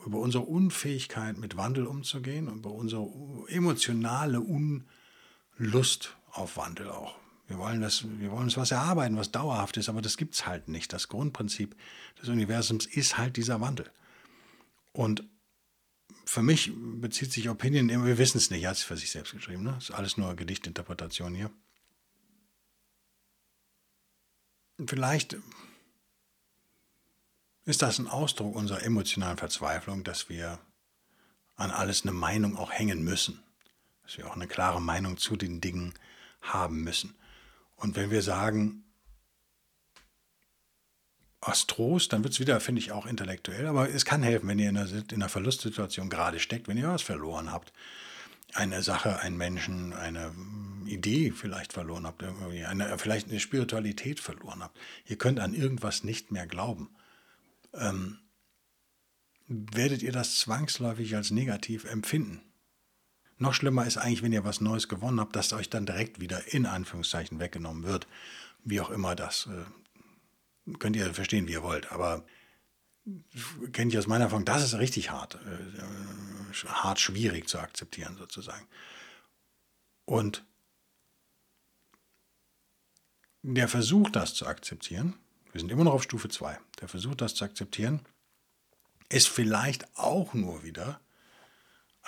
Über 0.06 0.18
unsere 0.18 0.44
Unfähigkeit, 0.44 1.38
mit 1.38 1.56
Wandel 1.56 1.86
umzugehen, 1.86 2.48
über 2.48 2.70
unsere 2.70 3.10
emotionale 3.48 4.40
Unlust 4.40 6.16
auf 6.30 6.56
Wandel 6.56 6.88
auch. 6.90 7.16
Wir 7.48 7.58
wollen, 7.58 7.80
das, 7.80 8.04
wir 8.06 8.30
wollen 8.30 8.44
uns 8.44 8.58
was 8.58 8.70
erarbeiten, 8.70 9.16
was 9.16 9.32
dauerhaft 9.32 9.78
ist, 9.78 9.88
aber 9.88 10.02
das 10.02 10.18
gibt 10.18 10.34
es 10.34 10.46
halt 10.46 10.68
nicht. 10.68 10.92
Das 10.92 11.08
Grundprinzip 11.08 11.74
des 12.20 12.28
Universums 12.28 12.84
ist 12.84 13.16
halt 13.16 13.38
dieser 13.38 13.60
Wandel. 13.60 13.90
Und 14.92 15.24
für 16.26 16.42
mich 16.42 16.70
bezieht 16.76 17.32
sich 17.32 17.48
Opinion 17.48 17.88
immer, 17.88 18.04
wir 18.04 18.18
wissen 18.18 18.36
es 18.36 18.50
nicht, 18.50 18.62
er 18.62 18.70
hat 18.70 18.76
es 18.76 18.82
für 18.82 18.98
sich 18.98 19.10
selbst 19.10 19.32
geschrieben, 19.32 19.62
ne? 19.62 19.72
Das 19.72 19.84
ist 19.84 19.90
alles 19.92 20.18
nur 20.18 20.36
Gedichtinterpretation 20.36 21.34
hier. 21.34 21.50
Vielleicht 24.86 25.38
ist 27.64 27.82
das 27.82 27.98
ein 27.98 28.08
Ausdruck 28.08 28.54
unserer 28.54 28.82
emotionalen 28.82 29.38
Verzweiflung, 29.38 30.04
dass 30.04 30.28
wir 30.28 30.58
an 31.56 31.70
alles 31.70 32.02
eine 32.02 32.12
Meinung 32.12 32.56
auch 32.56 32.70
hängen 32.70 33.02
müssen. 33.02 33.42
Dass 34.02 34.18
wir 34.18 34.26
auch 34.26 34.36
eine 34.36 34.46
klare 34.46 34.80
Meinung 34.80 35.16
zu 35.16 35.36
den 35.36 35.60
Dingen 35.60 35.94
haben 36.40 36.82
müssen. 36.84 37.14
Und 37.78 37.96
wenn 37.96 38.10
wir 38.10 38.22
sagen, 38.22 38.84
aus 41.40 41.66
Trost, 41.66 42.12
dann 42.12 42.24
wird 42.24 42.34
es 42.34 42.40
wieder, 42.40 42.60
finde 42.60 42.80
ich, 42.80 42.92
auch 42.92 43.06
intellektuell. 43.06 43.66
Aber 43.66 43.88
es 43.88 44.04
kann 44.04 44.22
helfen, 44.22 44.48
wenn 44.48 44.58
ihr 44.58 44.68
in 44.68 44.76
einer, 44.76 44.90
in 44.90 45.14
einer 45.14 45.28
Verlustsituation 45.28 46.10
gerade 46.10 46.40
steckt, 46.40 46.68
wenn 46.68 46.76
ihr 46.76 46.88
was 46.88 47.02
verloren 47.02 47.52
habt. 47.52 47.72
Eine 48.54 48.82
Sache, 48.82 49.20
einen 49.20 49.36
Menschen, 49.36 49.92
eine 49.92 50.30
hm, 50.30 50.86
Idee 50.86 51.30
vielleicht 51.30 51.72
verloren 51.72 52.06
habt, 52.06 52.22
eine, 52.22 52.98
vielleicht 52.98 53.28
eine 53.28 53.40
Spiritualität 53.40 54.20
verloren 54.20 54.62
habt. 54.62 54.78
Ihr 55.06 55.16
könnt 55.16 55.38
an 55.38 55.54
irgendwas 55.54 56.02
nicht 56.02 56.32
mehr 56.32 56.46
glauben. 56.46 56.90
Ähm, 57.74 58.18
werdet 59.46 60.02
ihr 60.02 60.12
das 60.12 60.38
zwangsläufig 60.40 61.14
als 61.14 61.30
negativ 61.30 61.84
empfinden. 61.84 62.42
Noch 63.38 63.54
schlimmer 63.54 63.86
ist 63.86 63.96
eigentlich, 63.96 64.22
wenn 64.22 64.32
ihr 64.32 64.44
was 64.44 64.60
Neues 64.60 64.88
gewonnen 64.88 65.20
habt, 65.20 65.36
dass 65.36 65.52
euch 65.52 65.70
dann 65.70 65.86
direkt 65.86 66.20
wieder 66.20 66.52
in 66.52 66.66
Anführungszeichen 66.66 67.38
weggenommen 67.38 67.84
wird. 67.84 68.06
Wie 68.64 68.80
auch 68.80 68.90
immer 68.90 69.14
das 69.14 69.46
äh, 69.46 70.72
könnt 70.78 70.96
ihr 70.96 71.14
verstehen, 71.14 71.46
wie 71.46 71.52
ihr 71.52 71.62
wollt, 71.62 71.92
aber 71.92 72.24
kenne 73.72 73.90
ich 73.90 73.98
aus 73.98 74.06
meiner 74.06 74.24
Erfahrung, 74.24 74.44
das 74.44 74.64
ist 74.64 74.74
richtig 74.74 75.10
hart, 75.10 75.36
äh, 75.36 76.66
hart 76.66 77.00
schwierig 77.00 77.48
zu 77.48 77.58
akzeptieren 77.58 78.16
sozusagen. 78.18 78.66
Und 80.04 80.44
der 83.42 83.68
Versuch, 83.68 84.10
das 84.10 84.34
zu 84.34 84.46
akzeptieren, 84.46 85.14
wir 85.52 85.60
sind 85.60 85.70
immer 85.70 85.84
noch 85.84 85.94
auf 85.94 86.02
Stufe 86.02 86.28
2, 86.28 86.58
der 86.80 86.88
Versuch, 86.88 87.14
das 87.14 87.34
zu 87.34 87.44
akzeptieren, 87.44 88.00
ist 89.08 89.28
vielleicht 89.28 89.86
auch 89.96 90.34
nur 90.34 90.64
wieder 90.64 91.00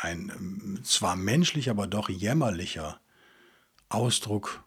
ein 0.00 0.32
ähm, 0.34 0.84
zwar 0.84 1.16
menschlich, 1.16 1.70
aber 1.70 1.86
doch 1.86 2.08
jämmerlicher 2.08 3.00
Ausdruck 3.88 4.64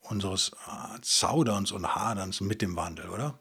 unseres 0.00 0.52
äh, 0.66 1.00
Zauderns 1.00 1.72
und 1.72 1.94
Haderns 1.94 2.40
mit 2.40 2.60
dem 2.62 2.76
Wandel, 2.76 3.08
oder? 3.08 3.38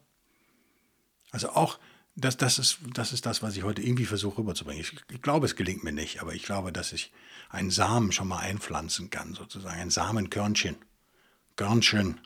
Also 1.32 1.50
auch, 1.50 1.80
das, 2.16 2.38
das, 2.38 2.60
ist, 2.60 2.80
das 2.94 3.12
ist 3.12 3.26
das, 3.26 3.42
was 3.42 3.58
ich 3.58 3.64
heute 3.64 3.82
irgendwie 3.82 4.06
versuche 4.06 4.38
rüberzubringen. 4.38 4.82
Ich, 4.82 4.96
ich 5.10 5.22
glaube, 5.22 5.48
es 5.48 5.56
gelingt 5.56 5.84
mir 5.84 5.92
nicht, 5.92 6.22
aber 6.22 6.34
ich 6.34 6.44
glaube, 6.44 6.72
dass 6.72 6.94
ich 6.94 7.12
einen 7.50 7.72
Samen 7.72 8.12
schon 8.12 8.28
mal 8.28 8.38
einpflanzen 8.38 9.10
kann, 9.10 9.34
sozusagen. 9.34 9.80
Ein 9.80 9.90
Samenkörnchen. 9.90 10.76
Körnchen, 11.56 12.20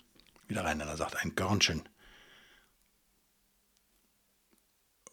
wie 0.48 0.54
der 0.54 0.64
Rheinländer 0.64 0.98
sagt, 0.98 1.18
ein 1.18 1.36
Körnchen. 1.36 1.84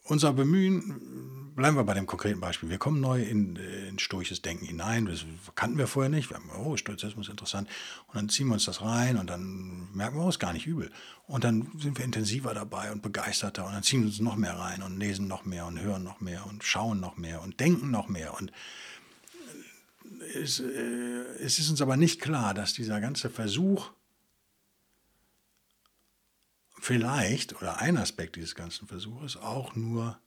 Unser 0.03 0.33
Bemühen 0.33 1.44
bleiben 1.55 1.77
wir 1.77 1.83
bei 1.83 1.93
dem 1.93 2.05
konkreten 2.05 2.39
Beispiel. 2.39 2.69
Wir 2.69 2.77
kommen 2.77 2.99
neu 2.99 3.23
in, 3.23 3.55
äh, 3.55 3.87
in 3.87 3.97
stoisches 3.97 4.41
Denken 4.41 4.65
hinein. 4.65 5.05
Das 5.05 5.25
kannten 5.55 5.77
wir 5.77 5.87
vorher 5.87 6.09
nicht. 6.09 6.29
Wir 6.29 6.37
haben, 6.37 6.49
oh, 6.57 6.75
Stoizismus 6.75 7.29
interessant. 7.29 7.69
Und 8.07 8.15
dann 8.15 8.29
ziehen 8.29 8.47
wir 8.47 8.53
uns 8.53 8.65
das 8.65 8.81
rein 8.81 9.17
und 9.17 9.29
dann 9.29 9.91
merken 9.93 10.17
wir, 10.17 10.25
oh, 10.25 10.29
ist 10.29 10.39
gar 10.39 10.53
nicht 10.53 10.67
übel. 10.67 10.91
Und 11.27 11.43
dann 11.43 11.71
sind 11.79 11.97
wir 11.97 12.05
intensiver 12.05 12.53
dabei 12.53 12.91
und 12.91 13.01
begeisterter 13.01 13.65
und 13.65 13.73
dann 13.73 13.83
ziehen 13.83 14.01
wir 14.01 14.07
uns 14.07 14.19
noch 14.19 14.35
mehr 14.35 14.57
rein 14.57 14.83
und 14.83 14.99
lesen 14.99 15.27
noch 15.27 15.45
mehr 15.45 15.65
und 15.65 15.79
hören 15.79 16.03
noch 16.03 16.19
mehr 16.19 16.45
und 16.45 16.63
schauen 16.63 16.99
noch 16.99 17.17
mehr 17.17 17.41
und 17.41 17.59
denken 17.59 17.89
noch 17.89 18.09
mehr. 18.09 18.33
Und 18.37 18.51
es, 20.33 20.59
äh, 20.59 20.65
es 21.39 21.59
ist 21.59 21.69
uns 21.69 21.81
aber 21.81 21.97
nicht 21.97 22.21
klar, 22.21 22.53
dass 22.53 22.73
dieser 22.73 22.99
ganze 22.99 23.29
Versuch, 23.29 23.91
vielleicht, 26.79 27.55
oder 27.55 27.79
ein 27.79 27.97
Aspekt 27.97 28.35
dieses 28.35 28.55
ganzen 28.55 28.87
Versuches, 28.87 29.37
auch 29.37 29.75
nur 29.75 30.19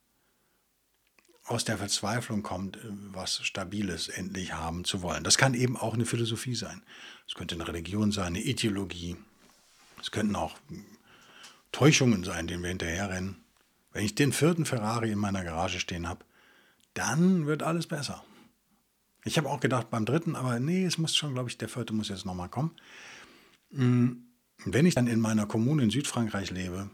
aus 1.48 1.64
der 1.64 1.78
Verzweiflung 1.78 2.42
kommt, 2.42 2.76
äh, 2.76 2.80
was 3.12 3.44
Stabiles 3.44 4.08
endlich 4.08 4.52
haben 4.52 4.84
zu 4.84 5.02
wollen. 5.02 5.24
Das 5.24 5.38
kann 5.38 5.54
eben 5.54 5.76
auch 5.76 5.94
eine 5.94 6.06
Philosophie 6.06 6.54
sein. 6.54 6.82
Es 7.26 7.34
könnte 7.34 7.54
eine 7.54 7.66
Religion 7.66 8.12
sein, 8.12 8.28
eine 8.28 8.40
Ideologie. 8.40 9.16
Es 10.00 10.10
könnten 10.10 10.36
auch 10.36 10.56
hm, 10.68 10.84
Täuschungen 11.72 12.22
sein, 12.24 12.46
denen 12.46 12.62
wir 12.62 12.70
hinterherrennen. 12.70 13.36
Wenn 13.92 14.04
ich 14.04 14.14
den 14.14 14.32
vierten 14.32 14.66
Ferrari 14.66 15.10
in 15.10 15.18
meiner 15.18 15.42
Garage 15.42 15.80
stehen 15.80 16.08
habe, 16.08 16.24
dann 16.94 17.46
wird 17.46 17.62
alles 17.62 17.86
besser. 17.86 18.24
Ich 19.24 19.36
habe 19.38 19.48
auch 19.48 19.60
gedacht 19.60 19.90
beim 19.90 20.04
dritten, 20.04 20.36
aber 20.36 20.60
nee, 20.60 20.84
es 20.84 20.98
muss 20.98 21.16
schon, 21.16 21.34
glaube 21.34 21.48
ich, 21.48 21.58
der 21.58 21.68
vierte 21.68 21.92
muss 21.92 22.08
jetzt 22.08 22.24
nochmal 22.24 22.48
kommen. 22.48 22.72
Hm, 23.72 24.24
wenn 24.64 24.86
ich 24.86 24.94
dann 24.94 25.06
in 25.06 25.20
meiner 25.20 25.46
Kommune 25.46 25.82
in 25.82 25.90
Südfrankreich 25.90 26.50
lebe, 26.50 26.90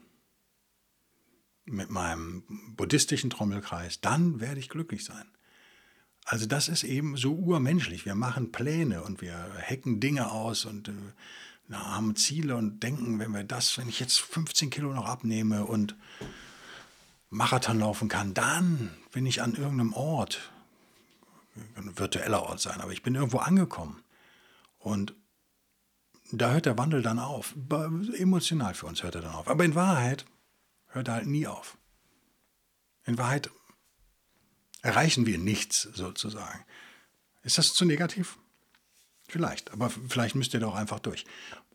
mit 1.67 1.91
meinem 1.91 2.43
buddhistischen 2.77 3.31
Trommelkreis, 3.31 4.01
dann 4.01 4.41
werde 4.41 4.61
ich 4.61 4.69
glücklich 4.69 5.05
sein. 5.05 5.27
Also 6.25 6.47
das 6.47 6.69
ist 6.69 6.85
eben 6.85 7.17
so 7.17 7.35
urmenschlich. 7.35 8.07
Wir 8.07 8.15
machen 8.15 8.53
Pläne 8.53 9.03
und 9.03 9.21
wir 9.21 9.37
hacken 9.63 10.01
Dinge 10.01 10.31
aus 10.31 10.65
und 10.65 10.89
äh, 10.89 11.73
haben 11.73 12.17
Ziele 12.17 12.57
und 12.57 12.83
denken, 12.83 13.19
wenn 13.19 13.33
wir 13.33 13.45
das, 13.45 13.77
wenn 13.79 13.89
ich 13.89 14.01
jetzt 14.01 14.21
15 14.21 14.71
Kilo 14.71 14.93
noch 14.93 15.07
abnehme 15.07 15.65
und 15.65 15.97
Marathon 17.31 17.79
laufen 17.79 18.09
kann, 18.09 18.33
dann 18.33 18.91
bin 19.13 19.27
ich 19.27 19.43
an 19.43 19.55
irgendeinem 19.55 19.93
Ort, 19.93 20.53
ein 21.77 21.99
virtueller 21.99 22.43
Ort 22.43 22.61
sein, 22.61 22.81
aber 22.81 22.93
ich 22.93 23.03
bin 23.03 23.15
irgendwo 23.15 23.39
angekommen. 23.39 24.03
Und 24.79 25.15
da 26.33 26.53
hört 26.53 26.67
der 26.67 26.79
Wandel 26.79 27.03
dann 27.03 27.19
auf. 27.19 27.55
Emotional 28.17 28.75
für 28.75 28.87
uns 28.87 29.03
hört 29.03 29.15
er 29.15 29.23
dann 29.23 29.35
auf. 29.35 29.49
Aber 29.49 29.65
in 29.65 29.75
Wahrheit 29.75 30.27
hört 30.95 31.09
halt 31.09 31.27
nie 31.27 31.47
auf. 31.47 31.77
In 33.05 33.19
Wahrheit 33.19 33.51
erreichen 34.83 35.27
wir 35.27 35.39
nichts 35.39 35.83
sozusagen. 35.83 36.65
Ist 37.43 37.59
das 37.59 37.75
zu 37.75 37.85
negativ? 37.85 38.39
Vielleicht, 39.29 39.73
aber 39.73 39.91
vielleicht 39.91 40.35
müsst 40.35 40.55
ihr 40.55 40.61
doch 40.61 40.75
einfach 40.75 41.01
durch. 41.01 41.25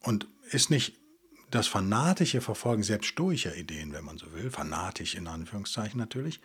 Und 0.02 0.28
ist 0.52 0.70
nicht 0.70 0.96
das 1.52 1.68
fanatische 1.68 2.42
Verfolgen 2.42 2.84
selbst 2.84 3.08
stoischer 3.08 3.56
Ideen, 3.56 3.92
wenn 3.92 4.06
man 4.06 4.18
so 4.18 4.34
will, 4.34 4.52
fanatisch 4.52 5.16
in 5.16 5.28
Anführungszeichen 5.28 6.00
natürlich, 6.00 6.40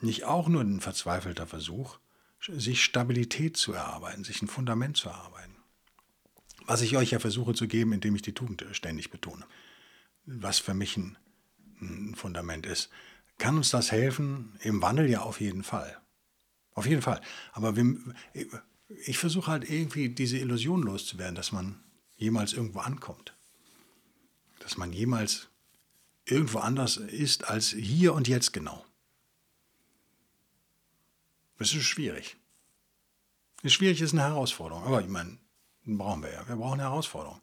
nicht 0.00 0.24
auch 0.24 0.48
nur 0.48 0.62
ein 0.62 0.80
verzweifelter 0.80 1.46
Versuch, 1.46 1.98
sich 2.40 2.84
Stabilität 2.84 3.56
zu 3.56 3.72
erarbeiten, 3.72 4.24
sich 4.24 4.42
ein 4.42 4.48
Fundament 4.48 4.96
zu 4.96 5.08
erarbeiten. 5.08 5.56
Was 6.66 6.82
ich 6.82 6.96
euch 6.96 7.10
ja 7.10 7.18
versuche 7.18 7.54
zu 7.54 7.66
geben, 7.66 7.92
indem 7.92 8.14
ich 8.14 8.22
die 8.22 8.34
Tugend 8.34 8.64
ständig 8.72 9.10
betone. 9.10 9.44
Was 10.26 10.58
für 10.58 10.74
mich 10.74 10.96
ein 10.96 11.18
ein 11.84 12.14
Fundament 12.14 12.66
ist. 12.66 12.90
Kann 13.38 13.56
uns 13.56 13.70
das 13.70 13.92
helfen? 13.92 14.56
Im 14.60 14.82
Wandel 14.82 15.08
ja 15.08 15.20
auf 15.20 15.40
jeden 15.40 15.64
Fall. 15.64 16.00
Auf 16.74 16.86
jeden 16.86 17.02
Fall. 17.02 17.20
Aber 17.52 17.76
wir, 17.76 17.96
ich 18.88 19.18
versuche 19.18 19.50
halt 19.50 19.68
irgendwie 19.68 20.08
diese 20.08 20.38
Illusion 20.38 20.82
loszuwerden, 20.82 21.34
dass 21.34 21.52
man 21.52 21.80
jemals 22.16 22.52
irgendwo 22.52 22.80
ankommt. 22.80 23.34
Dass 24.60 24.76
man 24.76 24.92
jemals 24.92 25.48
irgendwo 26.24 26.58
anders 26.58 26.96
ist 26.96 27.48
als 27.48 27.68
hier 27.68 28.14
und 28.14 28.28
jetzt 28.28 28.52
genau. 28.52 28.84
Das 31.58 31.72
ist 31.72 31.84
schwierig. 31.84 32.36
Schwierig 33.64 34.00
ist 34.00 34.12
eine 34.12 34.22
Herausforderung. 34.22 34.84
Aber 34.84 35.00
ich 35.00 35.08
meine, 35.08 35.38
brauchen 35.86 36.22
wir 36.22 36.32
ja. 36.32 36.46
Wir 36.48 36.56
brauchen 36.56 36.74
eine 36.74 36.82
Herausforderung. 36.84 37.40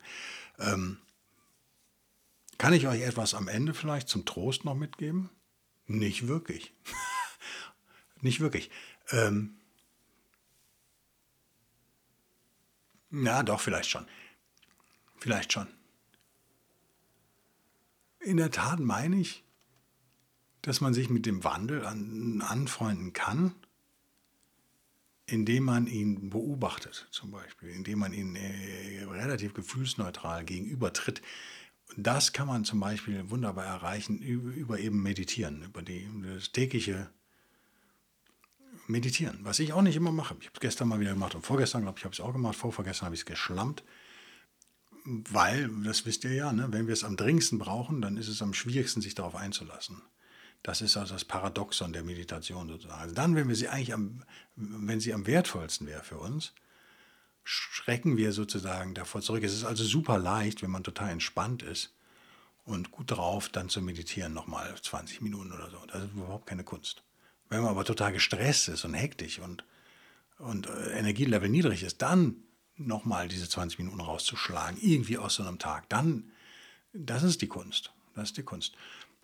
Ähm, 0.59 0.97
kann 2.61 2.73
ich 2.73 2.85
euch 2.85 3.01
etwas 3.01 3.33
am 3.33 3.47
Ende 3.47 3.73
vielleicht 3.73 4.07
zum 4.07 4.23
Trost 4.23 4.65
noch 4.65 4.75
mitgeben? 4.75 5.31
Nicht 5.87 6.27
wirklich. 6.27 6.71
Nicht 8.21 8.39
wirklich. 8.39 8.69
Ähm, 9.09 9.55
ja, 13.09 13.41
doch, 13.41 13.59
vielleicht 13.59 13.89
schon. 13.89 14.05
Vielleicht 15.17 15.53
schon. 15.53 15.65
In 18.19 18.37
der 18.37 18.51
Tat 18.51 18.79
meine 18.79 19.19
ich, 19.19 19.43
dass 20.61 20.81
man 20.81 20.93
sich 20.93 21.09
mit 21.09 21.25
dem 21.25 21.43
Wandel 21.43 21.83
an, 21.83 22.43
anfreunden 22.43 23.11
kann, 23.11 23.55
indem 25.25 25.63
man 25.63 25.87
ihn 25.87 26.29
beobachtet, 26.29 27.07
zum 27.09 27.31
Beispiel, 27.31 27.69
indem 27.69 27.97
man 27.97 28.13
ihn 28.13 28.35
äh, 28.35 29.03
relativ 29.05 29.55
gefühlsneutral 29.55 30.45
gegenübertritt. 30.45 31.23
Das 31.97 32.31
kann 32.31 32.47
man 32.47 32.63
zum 32.63 32.79
Beispiel 32.79 33.29
wunderbar 33.29 33.65
erreichen 33.65 34.19
über, 34.19 34.79
eben 34.79 35.01
Meditieren, 35.03 35.63
über 35.63 35.81
die, 35.81 36.07
das 36.23 36.51
tägliche 36.51 37.09
Meditieren, 38.87 39.39
was 39.43 39.59
ich 39.59 39.73
auch 39.73 39.81
nicht 39.81 39.95
immer 39.95 40.11
mache. 40.11 40.35
Ich 40.39 40.47
habe 40.47 40.55
es 40.55 40.59
gestern 40.59 40.87
mal 40.87 40.99
wieder 40.99 41.13
gemacht 41.13 41.35
und 41.35 41.45
vorgestern, 41.45 41.83
glaube 41.83 41.97
ich, 41.97 42.05
habe 42.05 42.13
ich 42.13 42.19
es 42.19 42.25
auch 42.25 42.33
gemacht. 42.33 42.55
Vorvorgestern 42.55 43.05
habe 43.05 43.15
ich 43.15 43.21
es 43.21 43.25
geschlammt, 43.25 43.83
weil, 45.05 45.69
das 45.83 46.05
wisst 46.05 46.23
ihr 46.23 46.33
ja, 46.33 46.51
ne, 46.51 46.67
wenn 46.71 46.87
wir 46.87 46.93
es 46.93 47.03
am 47.03 47.17
dringendsten 47.17 47.59
brauchen, 47.59 48.01
dann 48.01 48.17
ist 48.17 48.27
es 48.27 48.41
am 48.41 48.53
schwierigsten, 48.53 49.01
sich 49.01 49.15
darauf 49.15 49.35
einzulassen. 49.35 50.01
Das 50.63 50.81
ist 50.81 50.95
also 50.95 51.13
das 51.13 51.25
Paradoxon 51.25 51.91
der 51.91 52.03
Meditation 52.03 52.67
sozusagen. 52.67 53.01
Also 53.01 53.15
dann, 53.15 53.35
wenn 53.35 53.47
wir 53.47 53.55
sie 53.55 53.67
eigentlich 53.67 53.93
am, 53.93 54.23
wenn 54.55 54.99
sie 54.99 55.13
am 55.13 55.25
wertvollsten 55.25 55.87
wäre 55.87 56.03
für 56.03 56.19
uns, 56.19 56.53
schrecken 57.43 58.17
wir 58.17 58.31
sozusagen 58.31 58.93
davor 58.93 59.21
zurück. 59.21 59.43
Es 59.43 59.53
ist 59.53 59.63
also 59.63 59.83
super 59.83 60.17
leicht, 60.17 60.61
wenn 60.61 60.71
man 60.71 60.83
total 60.83 61.09
entspannt 61.09 61.63
ist 61.63 61.93
und 62.65 62.91
gut 62.91 63.11
drauf, 63.11 63.49
dann 63.49 63.69
zu 63.69 63.81
meditieren, 63.81 64.33
nochmal 64.33 64.73
20 64.79 65.21
Minuten 65.21 65.51
oder 65.51 65.69
so. 65.69 65.77
Das 65.87 66.03
ist 66.03 66.13
überhaupt 66.13 66.47
keine 66.47 66.63
Kunst. 66.63 67.03
Wenn 67.49 67.61
man 67.61 67.71
aber 67.71 67.83
total 67.83 68.13
gestresst 68.13 68.69
ist 68.69 68.85
und 68.85 68.93
hektisch 68.93 69.39
und, 69.39 69.63
und 70.37 70.67
äh, 70.67 70.97
Energielevel 70.97 71.49
niedrig 71.49 71.83
ist, 71.83 72.01
dann 72.01 72.35
nochmal 72.77 73.27
diese 73.27 73.49
20 73.49 73.79
Minuten 73.79 73.99
rauszuschlagen, 73.99 74.79
irgendwie 74.81 75.17
aus 75.17 75.35
so 75.35 75.43
einem 75.43 75.59
Tag, 75.59 75.89
dann, 75.89 76.31
das 76.93 77.23
ist 77.23 77.41
die 77.41 77.47
Kunst. 77.47 77.91
Das 78.15 78.29
ist 78.29 78.37
die 78.37 78.43
Kunst. 78.43 78.75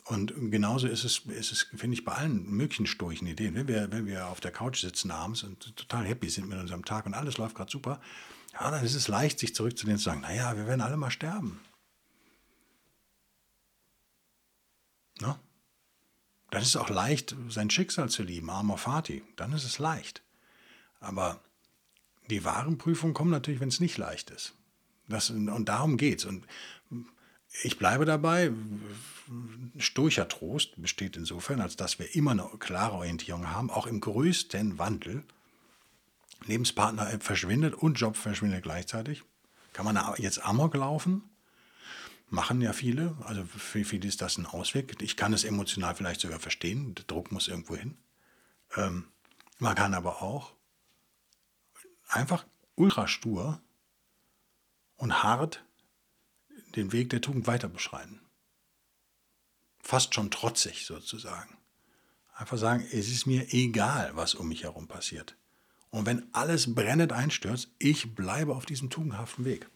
Und 0.07 0.51
genauso 0.51 0.87
ist 0.87 1.03
es, 1.03 1.19
ist 1.25 1.51
es 1.51 1.63
finde 1.75 1.95
ich, 1.95 2.05
bei 2.05 2.13
allen 2.13 2.49
möglichen 2.49 2.87
stoischen 2.87 3.27
Ideen. 3.27 3.55
Wenn 3.55 3.67
wir, 3.67 3.91
wenn 3.91 4.05
wir 4.05 4.27
auf 4.27 4.39
der 4.39 4.51
Couch 4.51 4.79
sitzen 4.79 5.11
abends 5.11 5.43
und 5.43 5.75
total 5.75 6.05
happy 6.05 6.29
sind 6.29 6.47
mit 6.47 6.57
unserem 6.57 6.85
Tag 6.85 7.05
und 7.05 7.13
alles 7.13 7.37
läuft 7.37 7.55
gerade 7.55 7.69
super, 7.69 7.99
ja, 8.53 8.71
dann 8.71 8.85
ist 8.85 8.95
es 8.95 9.09
leicht, 9.09 9.37
sich 9.37 9.53
zurückzunehmen 9.53 9.97
und 9.97 9.99
zu 9.99 10.05
sagen, 10.05 10.21
naja, 10.21 10.55
wir 10.55 10.65
werden 10.65 10.79
alle 10.79 10.95
mal 10.95 11.11
sterben. 11.11 11.59
Na? 15.19 15.39
Dann 16.51 16.61
ist 16.61 16.69
es 16.69 16.77
auch 16.77 16.89
leicht, 16.89 17.35
sein 17.49 17.69
Schicksal 17.69 18.09
zu 18.09 18.23
lieben, 18.23 18.49
armer 18.49 18.77
Vati. 18.77 19.23
Dann 19.35 19.51
ist 19.51 19.65
es 19.65 19.77
leicht. 19.77 20.23
Aber 21.01 21.41
die 22.29 22.45
wahren 22.45 22.77
Prüfungen 22.77 23.13
kommen 23.13 23.31
natürlich, 23.31 23.59
wenn 23.59 23.67
es 23.67 23.81
nicht 23.81 23.97
leicht 23.97 24.29
ist. 24.29 24.53
Das, 25.09 25.29
und 25.29 25.65
darum 25.65 25.97
geht 25.97 26.19
es. 26.19 26.25
Und 26.25 26.45
ich 27.63 27.77
bleibe 27.77 28.05
dabei, 28.05 28.51
stoischer 29.77 30.27
Trost 30.27 30.81
besteht 30.81 31.17
insofern, 31.17 31.61
als 31.61 31.75
dass 31.75 31.99
wir 31.99 32.15
immer 32.15 32.31
eine 32.31 32.49
klare 32.59 32.95
Orientierung 32.95 33.49
haben, 33.49 33.69
auch 33.69 33.87
im 33.87 33.99
größten 33.99 34.77
Wandel. 34.77 35.23
Lebenspartner 36.45 37.19
verschwindet 37.19 37.73
und 37.73 37.95
Job 37.95 38.15
verschwindet 38.15 38.63
gleichzeitig. 38.63 39.23
Kann 39.73 39.85
man 39.85 39.99
jetzt 40.17 40.43
Amok 40.43 40.75
laufen? 40.75 41.23
Machen 42.29 42.61
ja 42.61 42.73
viele. 42.73 43.15
Also 43.23 43.43
für 43.45 43.83
viele 43.83 44.07
ist 44.07 44.21
das 44.21 44.37
ein 44.37 44.45
Ausweg. 44.45 45.01
Ich 45.01 45.17
kann 45.17 45.33
es 45.33 45.43
emotional 45.43 45.95
vielleicht 45.95 46.21
sogar 46.21 46.39
verstehen. 46.39 46.93
Der 46.95 47.05
Druck 47.05 47.31
muss 47.31 47.47
irgendwo 47.47 47.75
hin. 47.75 47.97
Ähm, 48.75 49.05
man 49.59 49.75
kann 49.75 49.93
aber 49.93 50.21
auch 50.21 50.53
einfach 52.07 52.45
ultra 52.75 53.07
stur 53.07 53.61
und 54.97 55.23
hart 55.23 55.63
den 56.77 56.91
Weg 56.93 57.09
der 57.09 57.21
Tugend 57.21 57.47
weiter 57.47 57.67
beschreiten. 57.67 58.21
Fast 59.81 60.13
schon 60.13 60.31
trotzig 60.31 60.85
sozusagen. 60.85 61.57
Einfach 62.35 62.57
sagen, 62.57 62.85
es 62.91 63.09
ist 63.09 63.25
mir 63.25 63.53
egal, 63.53 64.11
was 64.13 64.35
um 64.35 64.47
mich 64.47 64.63
herum 64.63 64.87
passiert. 64.87 65.35
Und 65.89 66.05
wenn 66.05 66.27
alles 66.33 66.75
brennend 66.75 67.11
einstürzt, 67.11 67.71
ich 67.79 68.13
bleibe 68.13 68.55
auf 68.55 68.65
diesem 68.65 68.89
tugendhaften 68.89 69.45
Weg. 69.45 69.69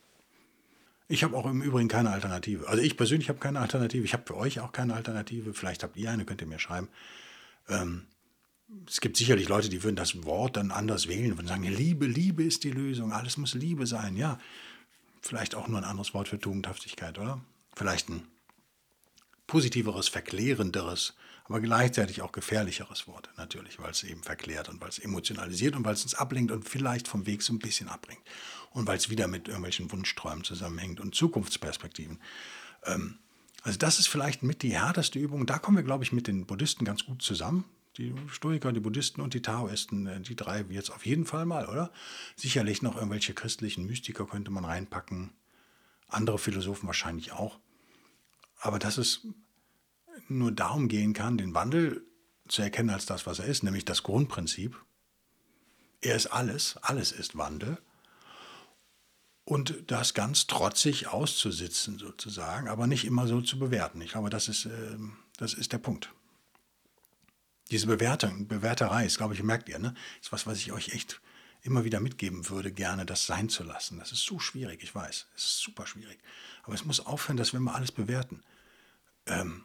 Ich 1.07 1.23
habe 1.23 1.35
auch 1.35 1.45
im 1.45 1.61
Übrigen 1.61 1.89
keine 1.89 2.11
Alternative. 2.11 2.67
Also 2.69 2.81
ich 2.81 2.95
persönlich 2.95 3.29
habe 3.29 3.39
keine 3.39 3.59
Alternative. 3.59 4.03
Ich 4.05 4.13
habe 4.13 4.23
für 4.25 4.37
euch 4.37 4.59
auch 4.59 4.71
keine 4.71 4.93
Alternative. 4.93 5.53
Vielleicht 5.53 5.83
habt 5.83 5.97
ihr 5.97 6.09
eine, 6.09 6.25
könnt 6.25 6.41
ihr 6.41 6.47
mir 6.47 6.59
schreiben. 6.59 6.87
Ähm, 7.67 8.05
es 8.87 9.01
gibt 9.01 9.17
sicherlich 9.17 9.49
Leute, 9.49 9.69
die 9.69 9.83
würden 9.83 9.95
das 9.95 10.23
Wort 10.23 10.55
dann 10.57 10.71
anders 10.71 11.07
wählen 11.07 11.33
und 11.33 11.47
sagen, 11.47 11.63
Liebe, 11.63 12.05
Liebe 12.05 12.43
ist 12.43 12.63
die 12.63 12.71
Lösung, 12.71 13.11
alles 13.11 13.37
muss 13.37 13.53
Liebe 13.53 13.85
sein. 13.85 14.15
Ja, 14.15 14.39
vielleicht 15.21 15.55
auch 15.55 15.67
nur 15.67 15.77
ein 15.77 15.85
anderes 15.85 16.13
Wort 16.13 16.27
für 16.27 16.39
Tugendhaftigkeit, 16.39 17.17
oder? 17.19 17.41
Vielleicht 17.75 18.09
ein 18.09 18.27
positiveres, 19.47 20.07
verklärenderes, 20.07 21.13
aber 21.45 21.59
gleichzeitig 21.59 22.21
auch 22.21 22.31
gefährlicheres 22.31 23.07
Wort, 23.07 23.29
natürlich, 23.37 23.79
weil 23.79 23.91
es 23.91 24.03
eben 24.03 24.23
verklärt 24.23 24.69
und 24.69 24.79
weil 24.79 24.89
es 24.89 24.99
emotionalisiert 24.99 25.75
und 25.75 25.83
weil 25.83 25.93
es 25.93 26.03
uns 26.03 26.15
ablenkt 26.15 26.51
und 26.51 26.67
vielleicht 26.67 27.07
vom 27.07 27.25
Weg 27.25 27.41
so 27.41 27.53
ein 27.53 27.59
bisschen 27.59 27.89
abbringt. 27.89 28.21
Und 28.71 28.87
weil 28.87 28.97
es 28.97 29.09
wieder 29.09 29.27
mit 29.27 29.47
irgendwelchen 29.47 29.91
Wunschträumen 29.91 30.45
zusammenhängt 30.45 31.01
und 31.01 31.13
Zukunftsperspektiven. 31.13 32.21
Ähm, 32.85 33.17
also 33.63 33.77
das 33.77 33.99
ist 33.99 34.07
vielleicht 34.07 34.43
mit 34.43 34.63
die 34.63 34.73
härteste 34.79 35.19
Übung. 35.19 35.45
Da 35.45 35.59
kommen 35.59 35.77
wir, 35.77 35.83
glaube 35.83 36.05
ich, 36.05 36.13
mit 36.13 36.27
den 36.27 36.45
Buddhisten 36.45 36.85
ganz 36.85 37.05
gut 37.05 37.21
zusammen. 37.21 37.65
Die 37.97 38.15
Stoiker, 38.29 38.71
die 38.71 38.79
Buddhisten 38.79 39.21
und 39.21 39.33
die 39.33 39.41
Taoisten, 39.41 40.07
äh, 40.07 40.21
die 40.21 40.35
drei 40.35 40.65
jetzt 40.69 40.91
auf 40.91 41.05
jeden 41.05 41.25
Fall 41.25 41.45
mal, 41.45 41.67
oder? 41.67 41.91
Sicherlich 42.35 42.81
noch 42.81 42.95
irgendwelche 42.95 43.33
christlichen 43.33 43.85
Mystiker 43.85 44.25
könnte 44.25 44.51
man 44.51 44.65
reinpacken. 44.65 45.33
Andere 46.07 46.39
Philosophen 46.39 46.87
wahrscheinlich 46.87 47.31
auch. 47.31 47.59
Aber 48.59 48.79
dass 48.79 48.97
es 48.97 49.27
nur 50.27 50.51
darum 50.51 50.87
gehen 50.87 51.13
kann, 51.13 51.37
den 51.37 51.53
Wandel 51.53 52.05
zu 52.47 52.61
erkennen 52.61 52.89
als 52.89 53.05
das, 53.05 53.25
was 53.25 53.39
er 53.39 53.45
ist, 53.45 53.63
nämlich 53.63 53.85
das 53.85 54.03
Grundprinzip. 54.03 54.77
Er 56.01 56.15
ist 56.15 56.27
alles, 56.27 56.77
alles 56.77 57.11
ist 57.11 57.37
Wandel. 57.37 57.77
Und 59.43 59.83
das 59.87 60.13
ganz 60.13 60.47
trotzig 60.47 61.07
auszusitzen 61.07 61.97
sozusagen, 61.97 62.67
aber 62.67 62.87
nicht 62.87 63.05
immer 63.05 63.27
so 63.27 63.41
zu 63.41 63.59
bewerten. 63.59 63.99
Ich 64.01 64.11
glaube, 64.11 64.29
das 64.29 64.47
ist, 64.47 64.65
äh, 64.65 64.97
das 65.37 65.53
ist 65.53 65.73
der 65.73 65.79
Punkt. 65.79 66.13
Diese 67.71 67.87
Bewertung, 67.87 68.47
Bewerterei 68.47 69.05
ist, 69.05 69.17
glaube 69.17 69.33
ich, 69.33 69.41
merkt 69.41 69.69
ihr, 69.69 69.79
ne? 69.79 69.93
ist 70.21 70.31
was, 70.31 70.45
was 70.45 70.57
ich 70.57 70.71
euch 70.73 70.89
echt 70.89 71.21
immer 71.63 71.85
wieder 71.85 71.99
mitgeben 71.99 72.49
würde, 72.49 72.71
gerne 72.71 73.05
das 73.05 73.25
sein 73.25 73.47
zu 73.47 73.63
lassen. 73.63 73.97
Das 73.97 74.11
ist 74.11 74.25
so 74.25 74.39
schwierig, 74.39 74.83
ich 74.83 74.93
weiß. 74.93 75.27
Es 75.35 75.43
ist 75.43 75.59
super 75.59 75.87
schwierig. 75.87 76.19
Aber 76.63 76.73
es 76.73 76.85
muss 76.85 76.99
aufhören, 76.99 77.37
dass 77.37 77.53
wir 77.53 77.59
mal 77.59 77.75
alles 77.75 77.91
bewerten. 77.91 78.43
Ähm, 79.25 79.63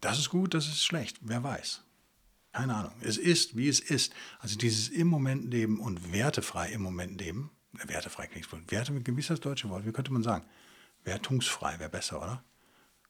das 0.00 0.18
ist 0.18 0.30
gut, 0.30 0.54
das 0.54 0.66
ist 0.66 0.84
schlecht, 0.84 1.18
wer 1.20 1.42
weiß. 1.42 1.82
Keine 2.52 2.74
Ahnung. 2.74 2.92
Es 3.00 3.18
ist, 3.18 3.56
wie 3.56 3.68
es 3.68 3.80
ist. 3.80 4.12
Also 4.38 4.56
dieses 4.56 4.88
im 4.88 5.08
Moment 5.08 5.52
leben 5.52 5.78
und 5.78 6.12
wertefrei 6.12 6.70
im 6.70 6.82
Moment 6.82 7.20
leben. 7.20 7.50
Wertefrei 7.72 8.26
klingt 8.26 8.50
wohl. 8.50 8.62
Werte, 8.68 8.94
wie 8.94 9.20
ist 9.20 9.44
deutsche 9.44 9.68
Wort? 9.68 9.84
Wie 9.86 9.92
könnte 9.92 10.12
man 10.12 10.22
sagen? 10.22 10.46
Wertungsfrei 11.04 11.78
wäre 11.78 11.90
besser, 11.90 12.22
oder? 12.22 12.42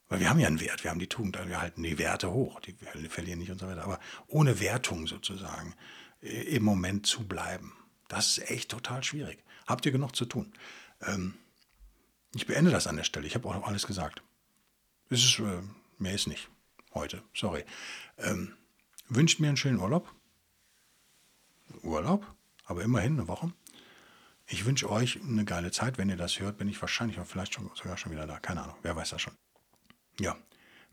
Weil 0.09 0.21
wir 0.21 0.29
haben 0.29 0.39
ja 0.39 0.47
einen 0.47 0.61
Wert, 0.61 0.83
wir 0.83 0.91
haben 0.91 0.99
die 0.99 1.07
Tugend, 1.07 1.37
wir 1.47 1.59
halten 1.59 1.83
die 1.83 1.97
Werte 1.97 2.31
hoch, 2.31 2.61
die 2.61 2.73
verlieren 3.09 3.39
nicht 3.39 3.51
und 3.51 3.59
so 3.59 3.67
weiter. 3.67 3.83
Aber 3.83 3.99
ohne 4.27 4.59
Wertung 4.59 5.05
sozusagen 5.05 5.75
äh, 6.21 6.55
im 6.55 6.63
Moment 6.63 7.05
zu 7.05 7.27
bleiben, 7.27 7.73
das 8.07 8.37
ist 8.37 8.49
echt 8.49 8.71
total 8.71 9.03
schwierig. 9.03 9.43
Habt 9.65 9.85
ihr 9.85 9.91
genug 9.91 10.15
zu 10.15 10.25
tun? 10.25 10.53
Ähm, 11.01 11.35
ich 12.33 12.47
beende 12.47 12.71
das 12.71 12.87
an 12.87 12.95
der 12.95 13.03
Stelle. 13.03 13.27
Ich 13.27 13.35
habe 13.35 13.47
auch 13.47 13.67
alles 13.67 13.85
gesagt. 13.85 14.21
Es 15.09 15.23
ist, 15.23 15.39
äh, 15.39 15.61
mehr 15.97 16.13
ist 16.13 16.27
nicht 16.27 16.49
heute, 16.93 17.21
sorry. 17.33 17.65
Ähm, 18.17 18.53
wünscht 19.09 19.39
mir 19.39 19.47
einen 19.47 19.57
schönen 19.57 19.79
Urlaub. 19.79 20.13
Urlaub, 21.83 22.25
aber 22.65 22.83
immerhin 22.83 23.13
eine 23.13 23.27
Woche. 23.27 23.51
Ich 24.45 24.65
wünsche 24.65 24.89
euch 24.89 25.21
eine 25.21 25.43
geile 25.43 25.71
Zeit. 25.71 25.97
Wenn 25.97 26.09
ihr 26.09 26.15
das 26.15 26.39
hört, 26.39 26.57
bin 26.57 26.69
ich 26.69 26.79
wahrscheinlich 26.81 27.19
auch 27.19 27.27
vielleicht 27.27 27.53
schon, 27.53 27.69
sogar 27.75 27.97
schon 27.97 28.13
wieder 28.13 28.25
da. 28.25 28.39
Keine 28.39 28.63
Ahnung, 28.63 28.77
wer 28.81 28.95
weiß 28.95 29.09
das 29.09 29.21
schon. 29.21 29.33
Ja. 30.19 30.35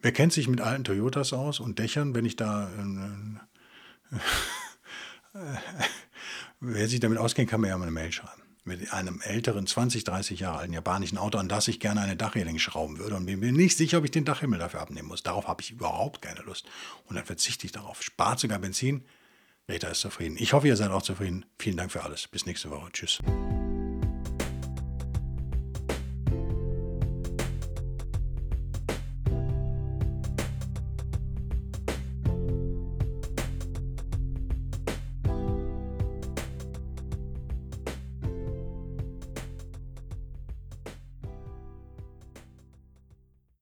Wer 0.03 0.13
kennt 0.13 0.33
sich 0.33 0.49
mit 0.49 0.61
alten 0.61 0.85
Toyotas 0.85 1.33
aus 1.33 1.61
und 1.61 1.79
Dächern, 1.79 2.15
wenn 2.15 2.27
ich 2.27 2.37
da. 2.37 2.71
Äh, 4.13 5.39
wer 6.61 6.89
sich 6.89 7.01
damit 7.01 7.19
auskennt, 7.19 7.49
kann 7.49 7.61
mir 7.61 7.69
ja 7.69 7.79
mal 7.79 7.85
eine 7.85 7.93
Mail 7.93 8.13
schreiben. 8.13 8.43
Mit 8.67 8.93
einem 8.93 9.21
älteren, 9.23 9.67
20, 9.67 10.05
30 10.05 10.41
Jahre 10.41 10.59
alten 10.59 10.73
japanischen 10.73 11.19
Auto, 11.19 11.39
an 11.39 11.49
das 11.49 11.69
ich 11.69 11.81
gerne 11.81 12.01
eine 12.01 12.17
Dachreling 12.17 12.59
schrauben 12.59 12.99
würde 12.99 13.17
und 13.17 13.27
bin 13.27 13.41
mir 13.41 13.53
nicht 13.53 13.77
sicher, 13.77 13.99
ob 13.99 14.05
ich 14.05 14.11
den 14.11 14.25
Dachhimmel 14.25 14.59
dafür 14.59 14.81
abnehmen 14.81 15.09
muss. 15.09 15.23
Darauf 15.23 15.49
habe 15.49 15.61
ich 15.61 15.71
überhaupt 15.71 16.23
keine 16.23 16.41
Lust. 16.41 16.67
Und 17.07 17.17
dann 17.17 17.27
verzichte 17.27 17.67
ich 17.67 17.73
darauf. 17.73 18.03
Spart 18.03 18.41
sogar 18.41 18.59
Benzin. 18.59 19.05
Rita 19.69 19.89
ist 19.89 20.01
zufrieden. 20.01 20.37
Ich 20.39 20.53
hoffe, 20.53 20.69
ihr 20.69 20.77
seid 20.77 20.91
auch 20.91 21.03
zufrieden. 21.03 21.47
Vielen 21.59 21.77
Dank 21.77 21.93
für 21.93 22.05
alles. 22.05 22.29
Bis 22.29 22.47
nächste 22.47 22.71
Woche. 22.71 22.91
Tschüss. 22.93 23.21